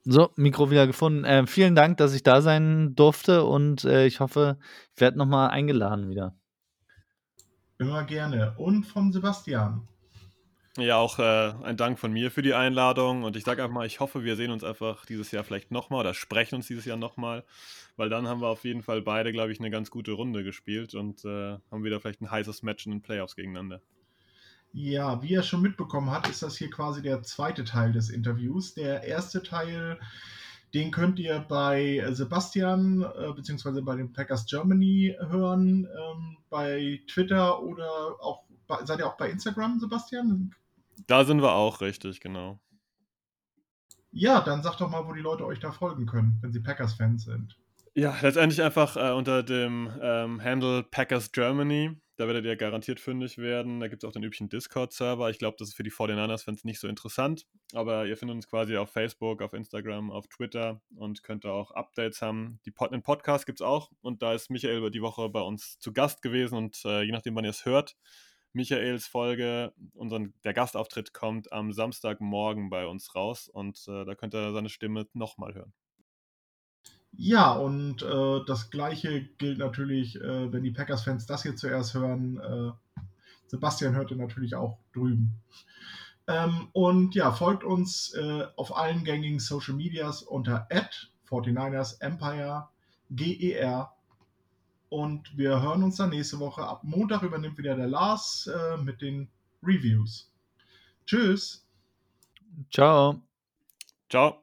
So, 0.06 0.32
Mikro 0.36 0.70
wieder 0.70 0.86
gefunden. 0.86 1.24
Äh, 1.24 1.48
vielen 1.48 1.76
Dank, 1.76 1.98
dass 1.98 2.14
ich 2.14 2.24
da 2.24 2.42
sein 2.42 2.94
durfte 2.94 3.46
und 3.46 3.86
äh, 3.86 4.06
ich 4.06 4.20
hoffe, 4.20 4.58
ich 4.94 5.02
werde 5.02 5.18
nochmal 5.18 5.50
eingeladen 5.50 6.10
wieder. 6.10 6.36
Immer 7.78 8.04
gerne. 8.04 8.54
Und 8.58 8.84
von 8.84 9.14
Sebastian. 9.14 9.88
Ja, 10.78 10.98
auch 10.98 11.20
äh, 11.20 11.54
ein 11.64 11.78
Dank 11.78 12.00
von 12.00 12.12
mir 12.12 12.32
für 12.32 12.42
die 12.42 12.54
Einladung. 12.54 13.24
Und 13.24 13.36
ich 13.38 13.44
sage 13.44 13.64
einfach 13.64 13.76
mal, 13.76 13.86
ich 13.86 14.00
hoffe, 14.00 14.24
wir 14.24 14.36
sehen 14.36 14.52
uns 14.52 14.64
einfach 14.64 15.06
dieses 15.06 15.32
Jahr 15.32 15.44
vielleicht 15.44 15.72
nochmal 15.72 16.02
oder 16.02 16.14
sprechen 16.14 16.56
uns 16.56 16.68
dieses 16.68 16.86
Jahr 16.86 16.98
nochmal, 16.98 17.44
weil 17.96 18.10
dann 18.10 18.28
haben 18.28 18.42
wir 18.42 18.48
auf 18.48 18.66
jeden 18.66 18.82
Fall 18.82 19.02
beide, 19.02 19.32
glaube 19.32 19.52
ich, 19.52 19.60
eine 19.60 19.70
ganz 19.70 19.92
gute 19.92 20.14
Runde 20.14 20.44
gespielt 20.44 20.96
und 20.96 21.24
äh, 21.24 21.58
haben 21.72 21.84
wieder 21.84 22.00
vielleicht 22.02 22.22
ein 22.22 22.32
heißes 22.32 22.64
Match 22.64 22.86
in 22.88 22.92
den 22.92 23.02
Playoffs 23.02 23.36
gegeneinander. 23.36 23.82
Ja, 24.74 25.22
wie 25.22 25.36
er 25.36 25.44
schon 25.44 25.62
mitbekommen 25.62 26.10
hat, 26.10 26.28
ist 26.28 26.42
das 26.42 26.58
hier 26.58 26.72
quasi 26.72 27.04
der 27.04 27.22
zweite 27.22 27.64
Teil 27.64 27.92
des 27.92 28.10
Interviews. 28.10 28.74
Der 28.74 29.04
erste 29.04 29.44
Teil, 29.44 30.00
den 30.74 30.90
könnt 30.90 31.20
ihr 31.20 31.40
bei 31.40 32.04
Sebastian 32.10 33.04
äh, 33.04 33.32
beziehungsweise 33.34 33.84
bei 33.84 33.96
den 33.96 34.12
Packers 34.12 34.48
Germany 34.48 35.16
hören, 35.20 35.88
ähm, 35.96 36.38
bei 36.50 37.02
Twitter 37.08 37.62
oder 37.62 37.88
auch 38.20 38.46
seid 38.84 38.98
ihr 38.98 39.08
auch 39.08 39.18
bei 39.18 39.30
Instagram, 39.30 39.80
Sebastian? 39.80 40.56
Da 41.06 41.24
sind 41.24 41.44
wir 41.44 41.54
auch 41.54 41.82
richtig, 41.82 42.20
genau. 42.20 42.60
Ja, 44.12 44.42
dann 44.42 44.64
sagt 44.64 44.82
doch 44.82 44.90
mal, 44.90 45.08
wo 45.08 45.14
die 45.14 45.22
Leute 45.22 45.46
euch 45.46 45.60
da 45.60 45.72
folgen 45.72 46.08
können, 46.08 46.40
wenn 46.42 46.52
sie 46.52 46.60
Packers-Fans 46.60 47.26
sind. 47.26 47.58
Ja, 47.96 48.18
letztendlich 48.22 48.62
einfach 48.64 48.98
äh, 48.98 49.12
unter 49.12 49.44
dem 49.44 49.92
ähm, 50.02 50.44
Handle 50.44 50.82
Packers 50.82 51.32
Germany. 51.32 51.96
Da 52.16 52.26
werdet 52.26 52.46
ihr 52.46 52.56
garantiert 52.56 53.00
fündig 53.00 53.38
werden. 53.38 53.80
Da 53.80 53.88
gibt 53.88 54.04
es 54.04 54.08
auch 54.08 54.14
den 54.14 54.24
üblichen 54.24 54.50
Discord-Server. 54.50 55.30
Ich 55.30 55.38
glaube, 55.38 55.58
das 55.60 55.70
ist 55.70 55.76
für 55.76 55.84
die 55.84 55.92
49ers-Fans 55.92 56.64
nicht 56.64 56.80
so 56.80 56.88
interessant. 56.88 57.46
Aber 57.74 58.08
ihr 58.08 58.18
findet 58.18 58.36
uns 58.36 58.48
quasi 58.48 58.78
auf 58.78 58.92
Facebook, 58.92 59.44
auf 59.44 59.54
Instagram, 59.54 60.10
auf 60.10 60.28
Twitter 60.28 60.82
und 60.96 61.22
könnt 61.22 61.46
da 61.46 61.52
auch 61.52 61.70
Updates 61.72 62.24
haben. 62.24 62.60
Die 62.66 62.72
Pod 62.72 62.92
einen 62.92 63.04
Podcast 63.04 63.46
gibt 63.46 63.62
es 63.62 63.66
auch. 63.66 63.92
Und 64.02 64.24
da 64.24 64.34
ist 64.34 64.50
Michael 64.50 64.78
über 64.78 64.90
die 64.90 65.02
Woche 65.04 65.30
bei 65.30 65.42
uns 65.42 65.78
zu 65.78 65.94
Gast 65.94 66.24
gewesen. 66.24 66.58
Und 66.58 66.84
äh, 66.86 67.04
je 67.04 67.12
nachdem, 67.12 67.36
wann 67.36 67.46
ihr 67.46 67.52
es 67.52 67.66
hört, 67.66 67.96
Michaels 68.54 69.06
Folge, 69.06 69.74
unseren, 69.94 70.34
der 70.44 70.54
Gastauftritt 70.54 71.14
kommt 71.14 71.52
am 71.52 71.72
Samstagmorgen 71.74 72.72
bei 72.72 72.88
uns 72.88 73.14
raus. 73.14 73.50
Und 73.50 73.84
äh, 73.88 74.04
da 74.06 74.16
könnt 74.16 74.34
ihr 74.34 74.52
seine 74.52 74.70
Stimme 74.70 75.08
nochmal 75.14 75.54
hören. 75.54 75.74
Ja, 77.16 77.54
und 77.54 78.02
äh, 78.02 78.40
das 78.48 78.72
gleiche 78.72 79.24
gilt 79.38 79.60
natürlich, 79.60 80.20
äh, 80.20 80.52
wenn 80.52 80.64
die 80.64 80.72
Packers-Fans 80.72 81.26
das 81.26 81.44
hier 81.44 81.56
zuerst 81.56 81.94
hören. 81.94 82.40
Äh, 82.40 82.72
Sebastian 83.48 83.96
hört 83.96 84.10
ihr 84.12 84.18
natürlich 84.18 84.56
auch 84.56 84.80
drüben. 84.94 85.40
Ähm, 86.28 86.70
und 86.72 87.16
ja, 87.16 87.32
folgt 87.32 87.64
uns 87.64 88.14
äh, 88.14 88.48
auf 88.56 88.76
allen 88.76 89.04
gängigen 89.04 89.40
Social 89.40 89.76
Medias 89.76 90.24
unter 90.24 90.68
49ers 91.30 92.02
Empire 92.02 92.70
GER. 93.12 93.94
Und 94.90 95.38
wir 95.38 95.62
hören 95.62 95.84
uns 95.84 95.98
dann 95.98 96.12
nächste 96.12 96.40
Woche. 96.40 96.64
Ab 96.64 96.84
Montag 96.84 97.24
übernimmt 97.24 97.58
wieder 97.58 97.76
der 97.76 97.88
Lars 97.88 98.48
äh, 98.48 98.78
mit 98.78 99.02
den 99.02 99.30
Reviews. 99.62 100.32
Tschüss. 101.06 101.66
Ciao. 102.72 103.22
Ciao. 104.10 104.43